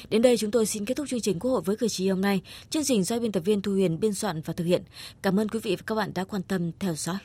Đến 0.10 0.22
đây 0.22 0.38
chúng 0.38 0.52
tôi 0.52 0.66
xin 0.66 0.86
kết 0.86 0.98
thúc 0.98 1.08
chương 1.10 1.22
trình 1.22 1.40
Quốc 1.40 1.52
hội 1.52 1.62
với 1.62 1.76
cử 1.76 1.88
tri 1.88 2.10
hôm 2.10 2.22
nay. 2.22 2.42
Chương 2.70 2.84
trình 2.84 3.04
do 3.04 3.20
biên 3.20 3.32
tập 3.32 3.40
viên 3.46 3.62
Thu 3.62 3.72
Huyền 3.72 4.00
biên 4.00 4.14
soạn 4.14 4.42
và 4.42 4.54
thực 4.54 4.64
hiện. 4.64 4.84
Cảm 5.22 5.40
ơn 5.40 5.50
quý 5.50 5.60
vị 5.64 5.76
và 5.76 5.84
các 5.86 5.96
bạn 5.96 6.12
đã 6.16 6.24
quan 6.24 6.44
tâm 6.44 6.72
theo 6.80 6.96
dõi. 6.96 7.18